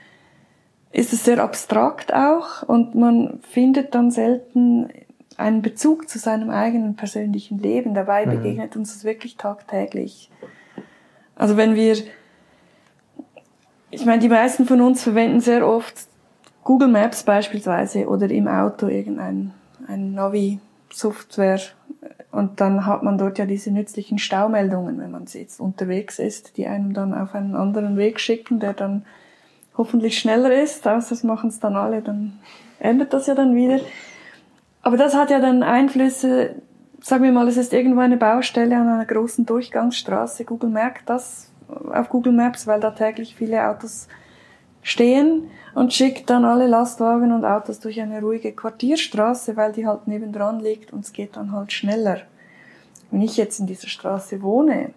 ist 0.92 1.12
es 1.12 1.24
sehr 1.24 1.42
abstrakt 1.42 2.14
auch 2.14 2.62
und 2.62 2.94
man 2.94 3.40
findet 3.42 3.94
dann 3.94 4.10
selten 4.10 4.88
einen 5.36 5.60
Bezug 5.60 6.08
zu 6.08 6.18
seinem 6.18 6.48
eigenen 6.48 6.96
persönlichen 6.96 7.58
Leben. 7.58 7.92
Dabei 7.92 8.24
mhm. 8.24 8.30
begegnet 8.30 8.76
uns 8.76 8.94
das 8.94 9.04
wirklich 9.04 9.36
tagtäglich. 9.36 10.30
Also 11.36 11.56
wenn 11.56 11.76
wir, 11.76 11.96
ich 13.90 14.04
meine, 14.04 14.18
die 14.18 14.28
meisten 14.28 14.66
von 14.66 14.80
uns 14.80 15.02
verwenden 15.02 15.40
sehr 15.40 15.66
oft 15.66 15.94
Google 16.64 16.88
Maps 16.88 17.22
beispielsweise 17.22 18.08
oder 18.08 18.28
im 18.28 18.48
Auto 18.48 18.88
irgendein 18.88 19.52
ein 19.86 20.14
Navi-Software 20.14 21.60
und 22.32 22.60
dann 22.60 22.86
hat 22.86 23.02
man 23.02 23.18
dort 23.18 23.38
ja 23.38 23.46
diese 23.46 23.70
nützlichen 23.70 24.18
Staumeldungen, 24.18 24.98
wenn 24.98 25.10
man 25.10 25.26
jetzt 25.32 25.60
unterwegs 25.60 26.18
ist, 26.18 26.56
die 26.56 26.66
einem 26.66 26.92
dann 26.92 27.14
auf 27.14 27.34
einen 27.34 27.54
anderen 27.54 27.96
Weg 27.96 28.18
schicken, 28.18 28.58
der 28.58 28.72
dann 28.72 29.04
hoffentlich 29.76 30.18
schneller 30.18 30.52
ist, 30.52 30.86
außer 30.88 31.14
es 31.14 31.22
machen 31.22 31.50
es 31.50 31.60
dann 31.60 31.76
alle, 31.76 32.02
dann 32.02 32.38
ändert 32.80 33.12
das 33.12 33.26
ja 33.26 33.34
dann 33.34 33.54
wieder. 33.54 33.80
Aber 34.82 34.96
das 34.96 35.14
hat 35.14 35.30
ja 35.30 35.40
dann 35.40 35.62
Einflüsse, 35.62 36.56
sagen 37.00 37.24
wir 37.24 37.32
mal, 37.32 37.48
es 37.48 37.56
ist 37.56 37.72
irgendwo 37.72 38.00
eine 38.00 38.16
Baustelle 38.16 38.76
an 38.76 38.88
einer 38.88 39.04
großen 39.04 39.46
Durchgangsstraße. 39.46 40.44
Google 40.44 40.70
merkt 40.70 41.08
das 41.08 41.50
auf 41.92 42.08
Google 42.08 42.32
Maps, 42.32 42.66
weil 42.66 42.80
da 42.80 42.90
täglich 42.90 43.34
viele 43.34 43.68
Autos 43.68 44.08
stehen 44.82 45.50
und 45.74 45.92
schickt 45.92 46.30
dann 46.30 46.44
alle 46.44 46.68
Lastwagen 46.68 47.32
und 47.32 47.44
Autos 47.44 47.80
durch 47.80 48.00
eine 48.00 48.20
ruhige 48.20 48.52
Quartierstraße, 48.52 49.56
weil 49.56 49.72
die 49.72 49.86
halt 49.86 50.06
nebendran 50.06 50.60
liegt 50.60 50.92
und 50.92 51.04
es 51.04 51.12
geht 51.12 51.36
dann 51.36 51.52
halt 51.52 51.72
schneller. 51.72 52.20
Wenn 53.10 53.20
ich 53.20 53.36
jetzt 53.36 53.58
in 53.58 53.66
dieser 53.66 53.88
Straße 53.88 54.42
wohne, 54.42 54.90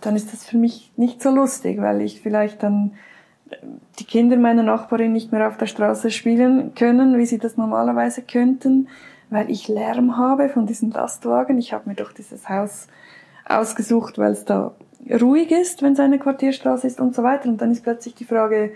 dann 0.00 0.16
ist 0.16 0.32
das 0.32 0.44
für 0.44 0.56
mich 0.56 0.90
nicht 0.96 1.22
so 1.22 1.30
lustig, 1.30 1.80
weil 1.80 2.00
ich 2.00 2.20
vielleicht 2.20 2.62
dann 2.62 2.92
die 3.98 4.04
Kinder 4.04 4.36
meiner 4.36 4.62
Nachbarin 4.62 5.12
nicht 5.12 5.32
mehr 5.32 5.46
auf 5.46 5.56
der 5.56 5.66
Straße 5.66 6.10
spielen 6.10 6.74
können, 6.74 7.18
wie 7.18 7.26
sie 7.26 7.38
das 7.38 7.56
normalerweise 7.56 8.22
könnten, 8.22 8.88
weil 9.30 9.50
ich 9.50 9.68
Lärm 9.68 10.16
habe 10.16 10.48
von 10.48 10.66
diesen 10.66 10.90
Lastwagen. 10.90 11.58
Ich 11.58 11.72
habe 11.72 11.88
mir 11.88 11.94
doch 11.94 12.12
dieses 12.12 12.48
Haus 12.48 12.88
ausgesucht, 13.48 14.18
weil 14.18 14.32
es 14.32 14.44
da 14.44 14.74
ruhig 15.20 15.50
ist, 15.50 15.82
wenn 15.82 15.94
es 15.94 16.00
eine 16.00 16.18
Quartierstraße 16.18 16.86
ist 16.86 17.00
und 17.00 17.14
so 17.14 17.22
weiter. 17.22 17.48
Und 17.48 17.60
dann 17.60 17.70
ist 17.70 17.82
plötzlich 17.82 18.14
die 18.14 18.24
Frage, 18.24 18.72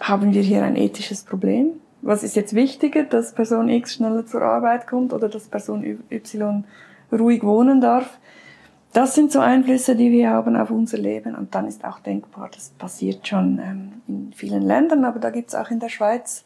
haben 0.00 0.32
wir 0.32 0.42
hier 0.42 0.64
ein 0.64 0.76
ethisches 0.76 1.24
Problem? 1.24 1.80
Was 2.02 2.22
ist 2.22 2.36
jetzt 2.36 2.54
wichtiger, 2.54 3.04
dass 3.04 3.32
Person 3.32 3.68
X 3.68 3.94
schneller 3.94 4.26
zur 4.26 4.42
Arbeit 4.42 4.86
kommt 4.86 5.12
oder 5.12 5.28
dass 5.28 5.48
Person 5.48 5.84
Y 6.10 6.64
ruhig 7.12 7.42
wohnen 7.42 7.80
darf? 7.80 8.18
Das 8.92 9.14
sind 9.14 9.32
so 9.32 9.40
Einflüsse, 9.40 9.96
die 9.96 10.12
wir 10.12 10.30
haben 10.30 10.54
auf 10.54 10.70
unser 10.70 10.98
Leben. 10.98 11.34
Und 11.34 11.54
dann 11.54 11.66
ist 11.66 11.84
auch 11.84 11.98
denkbar, 11.98 12.48
das 12.54 12.68
passiert 12.70 13.26
schon 13.26 13.58
ähm, 13.58 13.92
in 14.06 14.32
vielen 14.34 14.62
Ländern, 14.62 15.04
aber 15.04 15.18
da 15.18 15.30
gibt 15.30 15.48
es 15.48 15.54
auch 15.54 15.70
in 15.70 15.80
der 15.80 15.88
Schweiz 15.88 16.44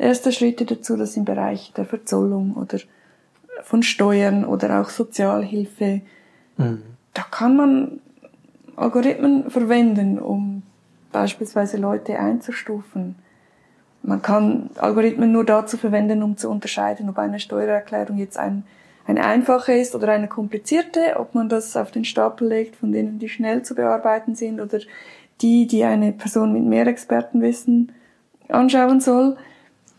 erste 0.00 0.32
Schritte 0.32 0.64
dazu, 0.64 0.96
dass 0.96 1.16
im 1.16 1.24
Bereich 1.24 1.72
der 1.76 1.84
Verzollung 1.84 2.54
oder 2.54 2.78
von 3.62 3.82
Steuern 3.82 4.44
oder 4.44 4.80
auch 4.80 4.88
Sozialhilfe, 4.88 6.00
mhm. 6.56 6.82
da 7.14 7.22
kann 7.30 7.56
man 7.56 8.00
Algorithmen 8.76 9.50
verwenden, 9.50 10.18
um 10.18 10.62
beispielsweise 11.12 11.76
Leute 11.76 12.18
einzustufen. 12.18 13.16
Man 14.02 14.22
kann 14.22 14.70
Algorithmen 14.76 15.30
nur 15.30 15.44
dazu 15.44 15.76
verwenden, 15.76 16.22
um 16.22 16.36
zu 16.38 16.48
unterscheiden, 16.48 17.10
ob 17.10 17.18
eine 17.18 17.38
Steuererklärung 17.38 18.16
jetzt 18.16 18.38
ein, 18.38 18.64
eine 19.06 19.24
einfache 19.24 19.72
ist 19.72 19.94
oder 19.94 20.08
eine 20.08 20.28
komplizierte, 20.28 21.16
ob 21.18 21.34
man 21.34 21.50
das 21.50 21.76
auf 21.76 21.90
den 21.90 22.06
Stapel 22.06 22.48
legt, 22.48 22.76
von 22.76 22.92
denen 22.92 23.18
die 23.18 23.28
schnell 23.28 23.62
zu 23.62 23.74
bearbeiten 23.74 24.34
sind 24.34 24.60
oder 24.60 24.78
die, 25.42 25.66
die 25.66 25.84
eine 25.84 26.12
Person 26.12 26.52
mit 26.54 26.64
mehr 26.64 26.86
Expertenwissen 26.86 27.92
anschauen 28.48 29.00
soll 29.00 29.36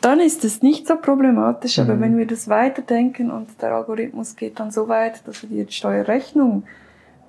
dann 0.01 0.19
ist 0.19 0.43
es 0.43 0.61
nicht 0.61 0.87
so 0.87 0.95
problematisch. 0.95 1.77
Mhm. 1.77 1.83
Aber 1.83 1.99
wenn 2.01 2.17
wir 2.17 2.27
das 2.27 2.49
weiterdenken 2.49 3.31
und 3.31 3.49
der 3.61 3.73
Algorithmus 3.73 4.35
geht 4.35 4.59
dann 4.59 4.71
so 4.71 4.87
weit, 4.87 5.25
dass 5.27 5.43
er 5.43 5.49
die 5.49 5.71
Steuerrechnung 5.71 6.63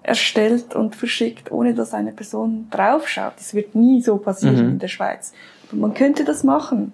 erstellt 0.02 0.74
und 0.74 0.96
verschickt, 0.96 1.52
ohne 1.52 1.74
dass 1.74 1.94
eine 1.94 2.12
Person 2.12 2.66
draufschaut, 2.70 3.34
das 3.36 3.54
wird 3.54 3.74
nie 3.74 4.02
so 4.02 4.16
passieren 4.16 4.56
mhm. 4.56 4.72
in 4.72 4.78
der 4.78 4.88
Schweiz. 4.88 5.32
Aber 5.68 5.80
man 5.80 5.94
könnte 5.94 6.24
das 6.24 6.42
machen. 6.42 6.92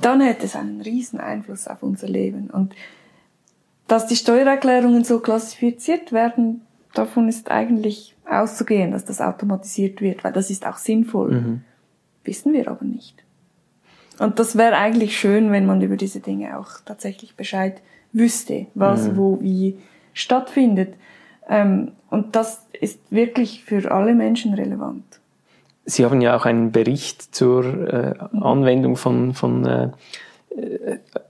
Dann 0.00 0.20
hätte 0.20 0.46
es 0.46 0.56
einen 0.56 0.80
riesen 0.80 1.20
Einfluss 1.20 1.66
auf 1.66 1.82
unser 1.82 2.08
Leben. 2.08 2.48
Und 2.48 2.74
dass 3.86 4.06
die 4.06 4.16
Steuererklärungen 4.16 5.04
so 5.04 5.18
klassifiziert 5.18 6.12
werden, 6.12 6.62
davon 6.94 7.28
ist 7.28 7.50
eigentlich 7.50 8.16
auszugehen, 8.24 8.92
dass 8.92 9.04
das 9.04 9.20
automatisiert 9.20 10.00
wird, 10.00 10.24
weil 10.24 10.32
das 10.32 10.48
ist 10.48 10.66
auch 10.66 10.78
sinnvoll. 10.78 11.32
Mhm. 11.32 11.60
Wissen 12.24 12.52
wir 12.52 12.68
aber 12.68 12.84
nicht. 12.84 13.24
Und 14.20 14.38
das 14.38 14.58
wäre 14.58 14.76
eigentlich 14.76 15.18
schön, 15.18 15.50
wenn 15.50 15.64
man 15.64 15.80
über 15.80 15.96
diese 15.96 16.20
Dinge 16.20 16.58
auch 16.58 16.68
tatsächlich 16.84 17.36
Bescheid 17.36 17.80
wüsste, 18.12 18.66
was 18.74 19.08
mhm. 19.08 19.16
wo 19.16 19.40
wie 19.40 19.78
stattfindet. 20.12 20.94
Ähm, 21.48 21.92
und 22.10 22.36
das 22.36 22.66
ist 22.78 23.00
wirklich 23.10 23.64
für 23.64 23.90
alle 23.90 24.14
Menschen 24.14 24.52
relevant. 24.52 25.04
Sie 25.86 26.04
haben 26.04 26.20
ja 26.20 26.36
auch 26.36 26.44
einen 26.44 26.70
Bericht 26.70 27.34
zur 27.34 27.64
äh. 27.64 28.14
Anwendung 28.38 28.96
von, 28.96 29.32
von 29.32 29.66
äh, 29.66 29.88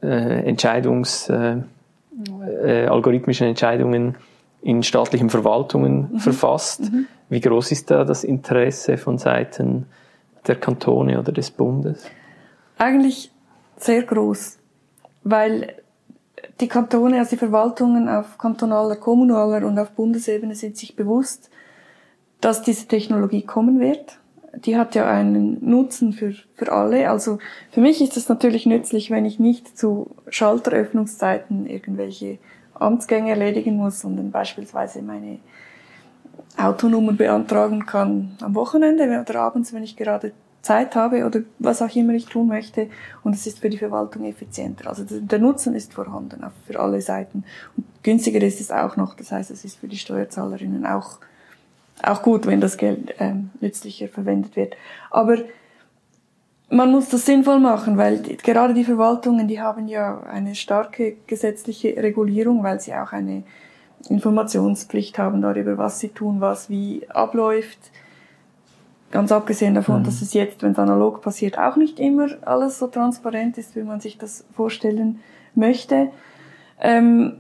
äh, 0.03 0.49
Entscheidungs, 0.49 1.29
äh, 1.29 1.59
äh, 2.65 2.87
algorithmischen 2.87 3.47
Entscheidungen 3.47 4.17
in 4.63 4.83
staatlichen 4.83 5.31
Verwaltungen 5.31 6.09
mhm. 6.13 6.19
verfasst. 6.19 6.93
Mhm. 6.93 7.07
Wie 7.29 7.41
groß 7.41 7.71
ist 7.71 7.93
da 7.93 8.05
das 8.05 8.25
Interesse 8.25 8.97
von 8.97 9.17
Seiten 9.17 9.87
der 10.49 10.57
Kantone 10.57 11.21
oder 11.21 11.31
des 11.31 11.53
Bundes? 11.53 12.11
Eigentlich 12.81 13.31
sehr 13.77 14.05
groß, 14.05 14.57
weil 15.23 15.75
die 16.61 16.67
Kantone, 16.67 17.19
also 17.19 17.33
die 17.33 17.37
Verwaltungen 17.37 18.09
auf 18.09 18.39
kantonaler, 18.39 18.97
kommunaler 18.97 19.67
und 19.67 19.79
auf 19.79 19.91
Bundesebene 19.91 20.55
sind 20.55 20.79
sich 20.79 20.97
bewusst, 20.97 21.51
dass 22.41 22.63
diese 22.63 22.89
Technologie 22.89 23.43
kommen 23.43 23.81
wird. 23.81 24.19
Die 24.65 24.79
hat 24.79 24.95
ja 24.95 25.07
einen 25.11 25.59
Nutzen 25.61 26.15
für, 26.15 26.33
für 26.55 26.73
alle. 26.73 27.11
Also 27.11 27.39
für 27.71 27.83
mich 27.83 28.01
ist 28.01 28.17
es 28.17 28.31
natürlich 28.31 28.65
nützlich, 28.65 29.11
wenn 29.11 29.27
ich 29.27 29.39
nicht 29.39 29.77
zu 29.77 30.17
Schalteröffnungszeiten 30.31 31.67
irgendwelche 31.67 32.39
Amtsgänge 32.73 33.29
erledigen 33.33 33.77
muss, 33.77 34.01
sondern 34.01 34.31
beispielsweise 34.31 35.03
meine 35.03 35.41
Autonummer 36.57 37.13
beantragen 37.13 37.85
kann 37.85 38.39
am 38.41 38.55
Wochenende 38.55 39.05
oder 39.21 39.41
abends, 39.43 39.75
wenn 39.75 39.83
ich 39.83 39.99
gerade 39.99 40.33
Zeit 40.63 40.95
habe 40.95 41.25
oder 41.25 41.41
was 41.59 41.81
auch 41.81 41.95
immer 41.95 42.13
ich 42.13 42.27
tun 42.27 42.49
möchte 42.49 42.89
und 43.25 43.35
es 43.35 43.47
ist 43.47 43.61
für 43.61 43.71
die 43.71 43.79
Verwaltung 43.79 44.25
effizienter. 44.25 44.89
Also 44.89 45.05
der 45.09 45.39
Nutzen 45.39 45.75
ist 45.75 45.95
vorhanden 45.95 46.45
für 46.67 46.79
alle 46.79 47.01
Seiten 47.01 47.45
und 47.77 47.87
günstiger 48.03 48.41
ist 48.43 48.61
es 48.61 48.71
auch 48.71 48.97
noch. 48.97 49.15
Das 49.15 49.33
heißt, 49.33 49.51
es 49.51 49.65
ist 49.65 49.79
für 49.79 49.89
die 49.89 49.99
Steuerzahlerinnen 49.99 50.87
auch 50.87 51.19
auch 52.03 52.23
gut, 52.23 52.47
wenn 52.47 52.61
das 52.61 52.77
Geld 52.77 53.15
ähm, 53.19 53.51
nützlicher 53.61 54.09
verwendet 54.09 54.57
wird. 54.57 54.75
Aber 55.11 55.37
man 56.71 56.91
muss 56.91 57.09
das 57.09 57.27
sinnvoll 57.27 57.59
machen, 57.59 57.97
weil 57.97 58.23
gerade 58.23 58.75
die 58.75 58.85
Verwaltungen, 58.85 59.49
die 59.49 59.61
haben 59.61 59.89
ja 59.89 60.21
eine 60.21 60.55
starke 60.55 61.17
gesetzliche 61.27 61.97
Regulierung, 61.97 62.63
weil 62.63 62.81
sie 62.81 62.95
auch 62.95 63.13
eine 63.13 63.43
Informationspflicht 64.09 65.19
haben 65.19 65.43
darüber, 65.43 65.77
was 65.77 65.99
sie 65.99 66.09
tun, 66.09 66.41
was 66.41 66.71
wie 66.71 67.03
abläuft 67.11 67.79
Ganz 69.11 69.33
abgesehen 69.33 69.75
davon, 69.75 70.01
mhm. 70.01 70.05
dass 70.05 70.23
es 70.23 70.35
jetzt, 70.35 70.63
wenn 70.63 70.73
es 70.73 70.79
analog 70.79 71.21
passiert, 71.21 71.59
auch 71.59 71.77
nicht 71.77 71.99
immer 71.99 72.29
alles 72.43 72.79
so 72.79 72.87
transparent 72.87 73.59
ist, 73.59 73.75
wie 73.75 73.83
man 73.83 74.01
sich 74.01 74.19
das 74.19 74.45
vorstellen 74.55 75.21
möchte. 75.55 76.11
Ähm, 76.81 77.39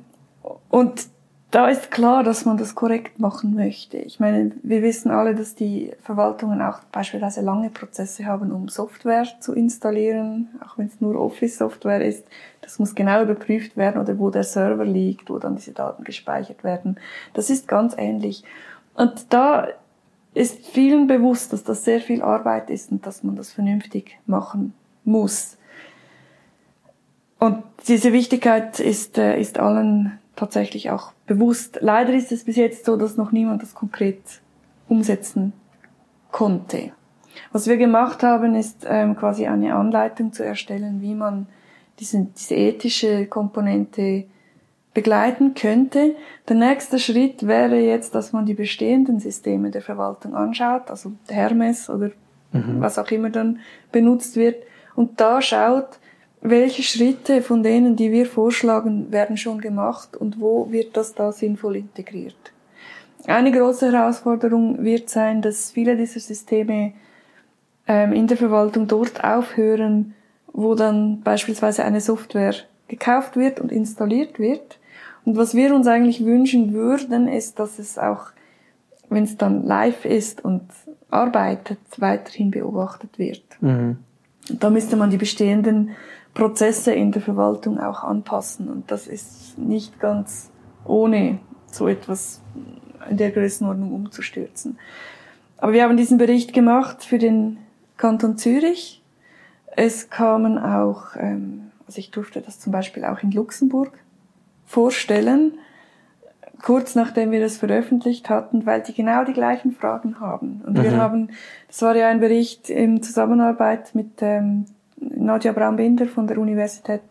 und 0.69 1.09
da 1.51 1.69
ist 1.69 1.91
klar, 1.91 2.23
dass 2.23 2.45
man 2.45 2.59
das 2.59 2.77
korrekt 2.77 3.19
machen 3.19 3.55
möchte. 3.55 3.97
Ich 3.99 4.21
meine, 4.21 4.53
wir 4.63 4.83
wissen 4.83 5.11
alle, 5.11 5.35
dass 5.35 5.57
die 5.57 5.93
Verwaltungen 6.01 6.63
auch 6.63 6.81
beispielsweise 6.93 7.41
lange 7.41 7.71
Prozesse 7.71 8.25
haben, 8.25 8.53
um 8.53 8.69
Software 8.69 9.27
zu 9.41 9.53
installieren, 9.53 10.49
auch 10.65 10.79
wenn 10.79 10.87
es 10.87 11.01
nur 11.01 11.21
Office-Software 11.21 12.05
ist. 12.05 12.25
Das 12.61 12.79
muss 12.79 12.95
genau 12.95 13.23
überprüft 13.23 13.77
werden 13.77 14.01
oder 14.01 14.17
wo 14.19 14.31
der 14.31 14.45
Server 14.45 14.85
liegt, 14.85 15.29
wo 15.29 15.39
dann 15.39 15.57
diese 15.57 15.73
Daten 15.73 16.05
gespeichert 16.05 16.63
werden. 16.63 17.01
Das 17.35 17.51
ist 17.51 17.67
ganz 17.67 17.95
ähnlich. 17.99 18.45
Und 18.95 19.33
da 19.33 19.67
ist 20.35 20.66
vielen 20.66 21.07
bewusst, 21.07 21.53
dass 21.53 21.64
das 21.64 21.85
sehr 21.85 22.01
viel 22.01 22.23
Arbeit 22.23 22.71
ist 22.71 22.93
und 22.93 23.07
dass 23.07 23.23
man 23.23 23.37
das 23.37 23.53
vernünftig 23.53 24.19
machen 24.27 24.75
muss. 25.05 25.57
Und 27.38 27.62
diese 27.88 28.12
Wichtigkeit 28.12 28.81
ist, 28.81 29.19
äh, 29.19 29.40
ist 29.40 29.59
allen 29.59 30.19
tatsächlich 30.37 30.90
auch 30.90 31.12
bewusst. 31.27 31.79
Leider 31.81 32.12
ist 32.12 32.33
es 32.33 32.45
bis 32.45 32.57
jetzt 32.57 32.85
so, 32.85 32.97
dass 32.97 33.16
noch 33.16 33.33
niemand 33.33 33.62
das 33.62 33.75
konkret 33.75 34.21
umsetzen 34.88 35.53
konnte. 36.31 36.93
Was 37.53 37.66
wir 37.66 37.77
gemacht 37.77 38.23
haben, 38.23 38.55
ist 38.55 38.87
ähm, 38.88 39.16
quasi 39.16 39.47
eine 39.47 39.75
Anleitung 39.75 40.33
zu 40.33 40.45
erstellen, 40.45 41.01
wie 41.01 41.14
man 41.14 41.47
diese, 41.99 42.27
diese 42.37 42.55
ethische 42.55 43.27
Komponente 43.27 44.25
begleiten 44.94 45.55
könnte. 45.55 46.16
Der 46.48 46.57
nächste 46.57 46.98
Schritt 46.98 47.46
wäre 47.46 47.79
jetzt, 47.79 48.14
dass 48.14 48.33
man 48.33 48.46
die 48.46 48.55
bestehenden 48.55 49.20
Systeme 49.20 49.70
der 49.70 49.83
Verwaltung 49.83 50.35
anschaut, 50.35 50.90
also 50.90 51.12
Hermes 51.29 51.88
oder 51.88 52.11
mhm. 52.53 52.81
was 52.81 52.98
auch 52.98 53.11
immer 53.11 53.31
dann 53.31 53.61
benutzt 53.92 54.37
wird, 54.37 54.64
und 54.96 55.20
da 55.20 55.40
schaut, 55.40 55.98
welche 56.42 56.83
Schritte 56.83 57.42
von 57.42 57.62
denen, 57.62 57.96
die 57.96 58.11
wir 58.11 58.26
vorschlagen, 58.26 59.12
werden 59.12 59.37
schon 59.37 59.61
gemacht 59.61 60.16
und 60.16 60.40
wo 60.40 60.70
wird 60.70 60.96
das 60.96 61.14
da 61.14 61.33
sinnvoll 61.33 61.76
integriert. 61.76 62.35
Eine 63.26 63.53
große 63.53 63.92
Herausforderung 63.92 64.83
wird 64.83 65.11
sein, 65.11 65.42
dass 65.42 65.70
viele 65.70 65.96
dieser 65.96 66.20
Systeme 66.20 66.92
ähm, 67.87 68.12
in 68.12 68.26
der 68.26 68.37
Verwaltung 68.37 68.88
dort 68.88 69.22
aufhören, 69.22 70.14
wo 70.53 70.74
dann 70.74 71.20
beispielsweise 71.20 71.85
eine 71.85 72.00
Software 72.00 72.55
gekauft 72.88 73.37
wird 73.37 73.61
und 73.61 73.70
installiert 73.70 74.38
wird 74.38 74.80
und 75.25 75.37
was 75.37 75.55
wir 75.55 75.75
uns 75.75 75.87
eigentlich 75.87 76.25
wünschen 76.25 76.73
würden, 76.73 77.29
ist, 77.29 77.59
dass 77.59 77.79
es 77.79 77.99
auch, 77.99 78.27
wenn 79.09 79.25
es 79.25 79.37
dann 79.37 79.65
live 79.65 80.05
ist 80.05 80.45
und 80.45 80.63
arbeitet, 81.11 81.79
weiterhin 81.99 82.51
beobachtet 82.51 83.19
wird. 83.19 83.43
Mhm. 83.61 83.99
Da 84.49 84.71
müsste 84.71 84.97
man 84.97 85.11
die 85.11 85.17
bestehenden 85.17 85.91
Prozesse 86.35 86.93
in 86.93 87.13
der 87.13 87.23
Verwaltung 87.23 87.79
auch 87.79 88.03
anpassen. 88.03 88.69
Und 88.69 88.91
das 88.91 89.07
ist 89.07 89.59
nicht 89.59 90.01
ganz 90.01 90.51
ohne 90.85 91.39
so 91.67 91.89
etwas 91.89 92.41
in 93.09 93.17
der 93.17 93.31
Größenordnung 93.31 93.93
umzustürzen. 93.93 94.79
Aber 95.59 95.73
wir 95.73 95.83
haben 95.83 95.97
diesen 95.97 96.19
Bericht 96.19 96.53
gemacht 96.53 97.05
für 97.05 97.19
den 97.19 97.59
Kanton 97.97 98.39
Zürich. 98.39 99.03
Es 99.77 100.11
kamen 100.11 100.59
auch, 100.59 101.17
ähm, 101.17 101.71
also 101.87 101.99
ich 101.99 102.11
durfte 102.11 102.41
das 102.41 102.59
zum 102.59 102.73
Beispiel 102.73 103.05
auch 103.05 103.23
in 103.23 103.31
Luxemburg 103.31 103.93
vorstellen, 104.71 105.59
kurz 106.63 106.95
nachdem 106.95 107.33
wir 107.33 107.41
das 107.41 107.57
veröffentlicht 107.57 108.31
hatten, 108.31 108.67
weil 108.67 108.83
die 108.83 108.95
genau 108.95 109.25
die 109.25 109.33
gleichen 109.33 109.73
Fragen 109.73 110.21
haben. 110.21 110.63
Und 110.65 110.79
mhm. 110.79 110.83
wir 110.85 110.97
haben, 110.97 111.31
das 111.67 111.83
war 111.83 111.97
ja 111.97 112.09
ein 112.09 112.21
Bericht 112.21 112.71
in 112.71 113.03
Zusammenarbeit 113.03 113.95
mit 113.97 114.21
ähm, 114.21 114.67
Nadja 114.97 115.53
Braun-Binder 115.53 116.07
von 116.07 116.29
der 116.29 116.39
Universität 116.39 117.03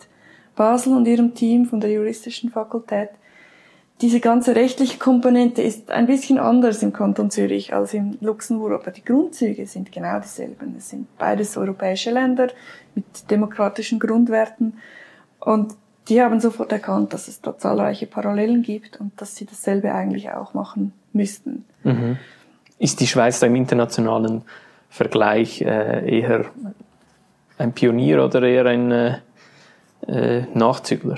Basel 0.56 0.94
und 0.94 1.06
ihrem 1.06 1.34
Team 1.36 1.66
von 1.66 1.82
der 1.82 1.92
juristischen 1.92 2.50
Fakultät. 2.50 3.10
diese 4.02 4.22
ganze 4.22 4.56
rechtliche 4.56 4.98
Komponente 4.98 5.62
ist 5.62 5.92
ein 5.92 6.06
bisschen 6.06 6.38
anders 6.38 6.82
im 6.82 6.94
Kanton 6.94 7.30
Zürich 7.30 7.74
als 7.74 7.94
in 7.94 8.18
Luxemburg, 8.22 8.82
aber 8.82 8.92
die 8.92 9.04
Grundzüge 9.04 9.66
sind 9.68 9.92
genau 9.92 10.20
dieselben. 10.20 10.76
Es 10.78 10.90
sind 10.90 11.08
beides 11.18 11.58
europäische 11.58 12.12
Länder 12.12 12.48
mit 12.96 13.30
demokratischen 13.30 14.00
Grundwerten 14.00 14.78
und 15.40 15.76
die 16.10 16.22
haben 16.22 16.40
sofort 16.40 16.72
erkannt, 16.72 17.14
dass 17.14 17.28
es 17.28 17.42
da 17.42 17.58
zahlreiche 17.58 18.08
Parallelen 18.08 18.62
gibt 18.62 19.00
und 19.00 19.20
dass 19.22 19.36
sie 19.36 19.46
dasselbe 19.46 19.94
eigentlich 19.94 20.32
auch 20.32 20.54
machen 20.54 20.94
müssten. 21.14 21.66
Mhm. 21.84 22.18
Ist 22.78 23.00
die 23.00 23.08
Schweiz 23.08 23.40
da 23.40 23.48
im 23.48 23.56
internationalen 23.56 24.44
Vergleich 24.90 25.62
äh, 25.62 26.20
eher 26.20 26.46
ein 27.58 27.74
Pionier 27.74 28.24
oder 28.24 28.44
eher 28.44 28.66
ein 28.66 28.92
äh, 28.92 29.18
äh 30.08 30.46
Nachzügler? 30.54 31.18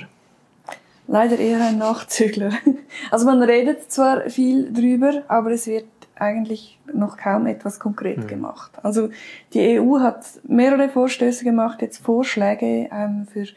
leider 1.12 1.38
eher 1.38 1.62
ein 1.62 1.78
Nachzügler. 1.78 2.52
Also 3.10 3.26
man 3.26 3.42
redet 3.42 3.92
zwar 3.92 4.30
viel 4.30 4.72
drüber, 4.72 5.24
aber 5.28 5.52
es 5.52 5.68
wird 5.68 5.86
eigentlich 6.16 6.80
noch 6.94 7.18
kaum 7.18 7.48
etwas 7.48 7.80
konkret 7.80 8.20
mhm. 8.20 8.28
gemacht. 8.28 8.72
Also 8.84 9.10
die 9.54 9.80
EU 9.80 10.00
hat 10.00 10.24
mehrere 10.44 10.88
Vorstöße 10.88 11.44
gemacht, 11.44 11.82
jetzt 11.82 11.98
Vorschläge 11.98 12.90
ähm, 12.92 13.28
für 13.32 13.48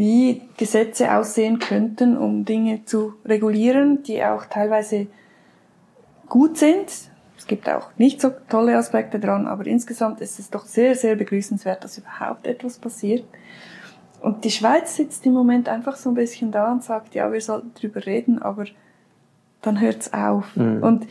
wie 0.00 0.40
Gesetze 0.56 1.14
aussehen 1.14 1.58
könnten, 1.58 2.16
um 2.16 2.46
Dinge 2.46 2.86
zu 2.86 3.16
regulieren, 3.26 4.02
die 4.02 4.24
auch 4.24 4.46
teilweise 4.46 5.08
gut 6.26 6.56
sind. 6.56 6.86
Es 7.36 7.46
gibt 7.46 7.68
auch 7.68 7.90
nicht 7.98 8.18
so 8.18 8.32
tolle 8.48 8.78
Aspekte 8.78 9.20
dran, 9.20 9.46
aber 9.46 9.66
insgesamt 9.66 10.22
ist 10.22 10.38
es 10.38 10.48
doch 10.48 10.64
sehr, 10.64 10.94
sehr 10.94 11.16
begrüßenswert, 11.16 11.84
dass 11.84 11.98
überhaupt 11.98 12.46
etwas 12.46 12.78
passiert. 12.78 13.24
Und 14.22 14.44
die 14.44 14.50
Schweiz 14.50 14.96
sitzt 14.96 15.26
im 15.26 15.34
Moment 15.34 15.68
einfach 15.68 15.96
so 15.96 16.08
ein 16.08 16.14
bisschen 16.14 16.50
da 16.50 16.72
und 16.72 16.82
sagt, 16.82 17.14
ja, 17.14 17.30
wir 17.30 17.42
sollten 17.42 17.74
drüber 17.74 18.06
reden, 18.06 18.40
aber 18.40 18.64
dann 19.60 19.82
hört's 19.82 20.14
auf. 20.14 20.56
Mhm. 20.56 20.82
Und 20.82 21.06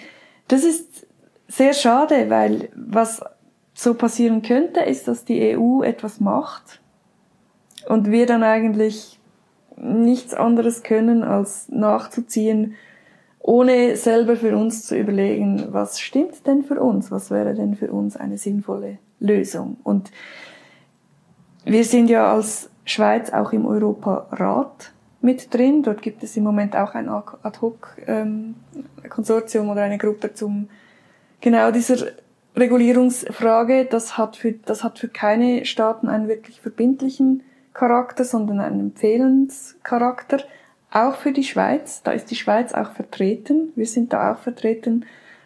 das 0.47 0.63
ist 0.63 1.05
sehr 1.47 1.73
schade, 1.73 2.31
weil 2.31 2.69
was 2.73 3.21
so 3.75 3.93
passieren 3.93 4.41
könnte, 4.41 4.79
ist, 4.79 5.07
dass 5.07 5.25
die 5.25 5.55
EU 5.55 5.83
etwas 5.83 6.19
macht 6.19 6.81
und 7.89 8.11
wir 8.11 8.25
dann 8.25 8.43
eigentlich 8.43 9.19
nichts 9.75 10.33
anderes 10.33 10.81
können, 10.83 11.23
als 11.23 11.67
nachzuziehen, 11.69 12.75
ohne 13.39 13.97
selber 13.97 14.35
für 14.35 14.55
uns 14.55 14.85
zu 14.85 14.95
überlegen, 14.95 15.69
was 15.71 15.99
stimmt 15.99 16.45
denn 16.45 16.61
für 16.63 16.79
uns, 16.81 17.09
was 17.09 17.31
wäre 17.31 17.55
denn 17.55 17.73
für 17.75 17.91
uns 17.91 18.15
eine 18.15 18.37
sinnvolle 18.37 18.99
Lösung. 19.19 19.77
Und 19.83 20.11
wir 21.65 21.83
sind 21.83 22.11
ja 22.11 22.31
als 22.31 22.69
Schweiz 22.85 23.31
auch 23.31 23.53
im 23.53 23.65
Europarat 23.65 24.93
mit 25.21 25.51
drin. 25.53 25.81
Dort 25.81 26.03
gibt 26.03 26.21
es 26.23 26.37
im 26.37 26.43
Moment 26.43 26.75
auch 26.75 26.93
ein 26.93 27.09
Ad-Hoc-Konsortium 27.09 29.65
ähm, 29.65 29.71
oder 29.71 29.81
eine 29.81 29.97
Gruppe 29.97 30.35
zum 30.35 30.69
genau 31.41 31.71
dieser 31.71 32.05
Regulierungsfrage. 32.55 33.85
Das 33.85 34.15
hat 34.17 34.37
für, 34.37 34.51
das 34.51 34.83
hat 34.83 34.99
für 34.99 35.07
keine 35.07 35.65
Staaten 35.65 36.07
einen 36.07 36.27
wirklich 36.27 36.61
verbindlichen 36.61 37.41
Charakter, 37.79 38.25
sondern 38.25 38.59
einen 38.59 38.81
Empfehlenscharakter. 38.81 40.43
Auch 40.91 41.15
für 41.15 41.31
die 41.31 41.45
Schweiz. 41.45 42.01
Da 42.03 42.11
ist 42.11 42.29
die 42.29 42.35
Schweiz 42.35 42.73
auch 42.73 42.91
vertreten. 42.91 43.71
Wir 43.75 43.85
sind 43.85 44.11
da 44.11 44.33
auch 44.33 44.39
vertreten 44.39 45.05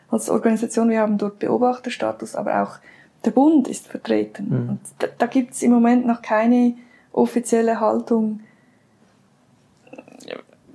als 0.10 0.32
Organisation. 0.32 0.90
Wir 0.90 1.02
haben 1.02 1.20
dort 1.20 1.38
Beobachterstatus, 1.38 2.36
aber 2.36 2.64
auch 2.64 2.80
der 3.24 3.32
Bund 3.32 3.68
ist 3.68 3.88
vertreten. 3.88 4.48
Mhm. 4.50 4.70
Und 4.70 4.80
da, 4.98 5.08
da 5.16 5.26
gibt 5.28 5.54
es 5.54 5.62
im 5.62 5.72
Moment 5.72 6.08
noch 6.08 6.24
keine 6.24 6.76
offizielle 7.12 7.80
Haltung. 7.80 8.40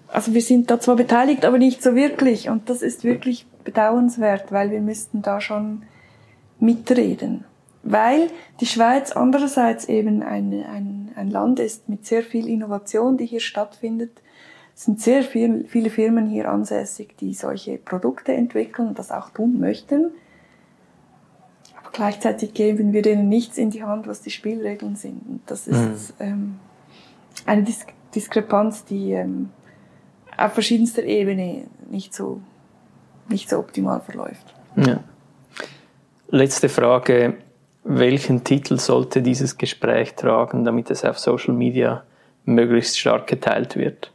Also 0.07 0.35
wir 0.35 0.42
sind 0.42 0.71
da 0.71 0.79
zwar 0.79 0.94
beteiligt, 0.94 1.44
aber 1.44 1.59
nicht 1.59 1.83
so 1.83 1.97
wirklich. 1.97 2.49
Und 2.49 2.71
das 2.71 2.83
ist 2.83 3.03
wirklich 3.03 3.47
bedauernswert, 3.64 4.53
weil 4.53 4.71
wir 4.71 4.81
müssten 4.81 5.23
da 5.23 5.40
schon 5.40 5.83
mitreden. 6.61 7.44
Weil 7.83 8.29
die 8.61 8.67
Schweiz 8.67 9.12
andererseits 9.12 9.87
eben 9.87 10.23
ein, 10.23 10.53
ein, 10.53 11.11
ein 11.14 11.31
Land 11.31 11.61
ist 11.61 11.88
mit 11.88 12.07
sehr 12.07 12.23
viel 12.23 12.49
Innovation, 12.49 13.17
die 13.17 13.27
hier 13.27 13.41
stattfindet. 13.41 14.21
Es 14.75 14.85
sind 14.85 15.01
sehr 15.01 15.23
viel, 15.23 15.67
viele 15.67 15.91
Firmen 15.91 16.29
hier 16.29 16.51
ansässig, 16.51 17.17
die 17.19 17.35
solche 17.35 17.79
Produkte 17.79 18.33
entwickeln 18.33 18.88
und 18.88 18.99
das 18.99 19.11
auch 19.11 19.31
tun 19.31 19.59
möchten. 19.59 20.11
Gleichzeitig 21.93 22.55
geben 22.55 22.93
wir 22.93 23.03
denen 23.03 23.29
nichts 23.29 23.59
in 23.59 23.71
die 23.71 23.83
Hand, 23.83 24.07
was 24.07 24.21
die 24.21 24.31
Spielregeln 24.31 24.95
sind. 24.95 25.21
Und 25.29 25.41
das 25.47 25.67
ist 25.67 26.19
mhm. 26.21 26.27
ähm, 26.27 26.59
eine 27.47 27.62
Dis 27.62 27.87
Diskrepanz, 28.14 28.85
die 28.85 29.12
ähm, 29.12 29.51
auf 30.37 30.53
verschiedenster 30.53 31.05
Ebene 31.05 31.64
nicht 31.91 32.14
so, 32.14 32.41
nicht 33.29 33.51
so 33.51 33.59
optimal 33.59 34.01
verläuft. 34.01 34.55
Ja. 34.77 35.01
Letzte 36.29 36.69
Frage. 36.69 37.37
Welchen 37.90 38.44
Titel 38.44 38.79
sollte 38.79 39.22
dieses 39.22 39.57
Gespräch 39.57 40.14
tragen, 40.14 40.62
damit 40.62 40.90
es 40.90 41.07
auf 41.07 41.18
Social 41.18 41.55
Media 41.55 42.03
möglichst 42.44 42.98
stark 42.98 43.27
geteilt 43.27 43.77
wird? 43.77 44.12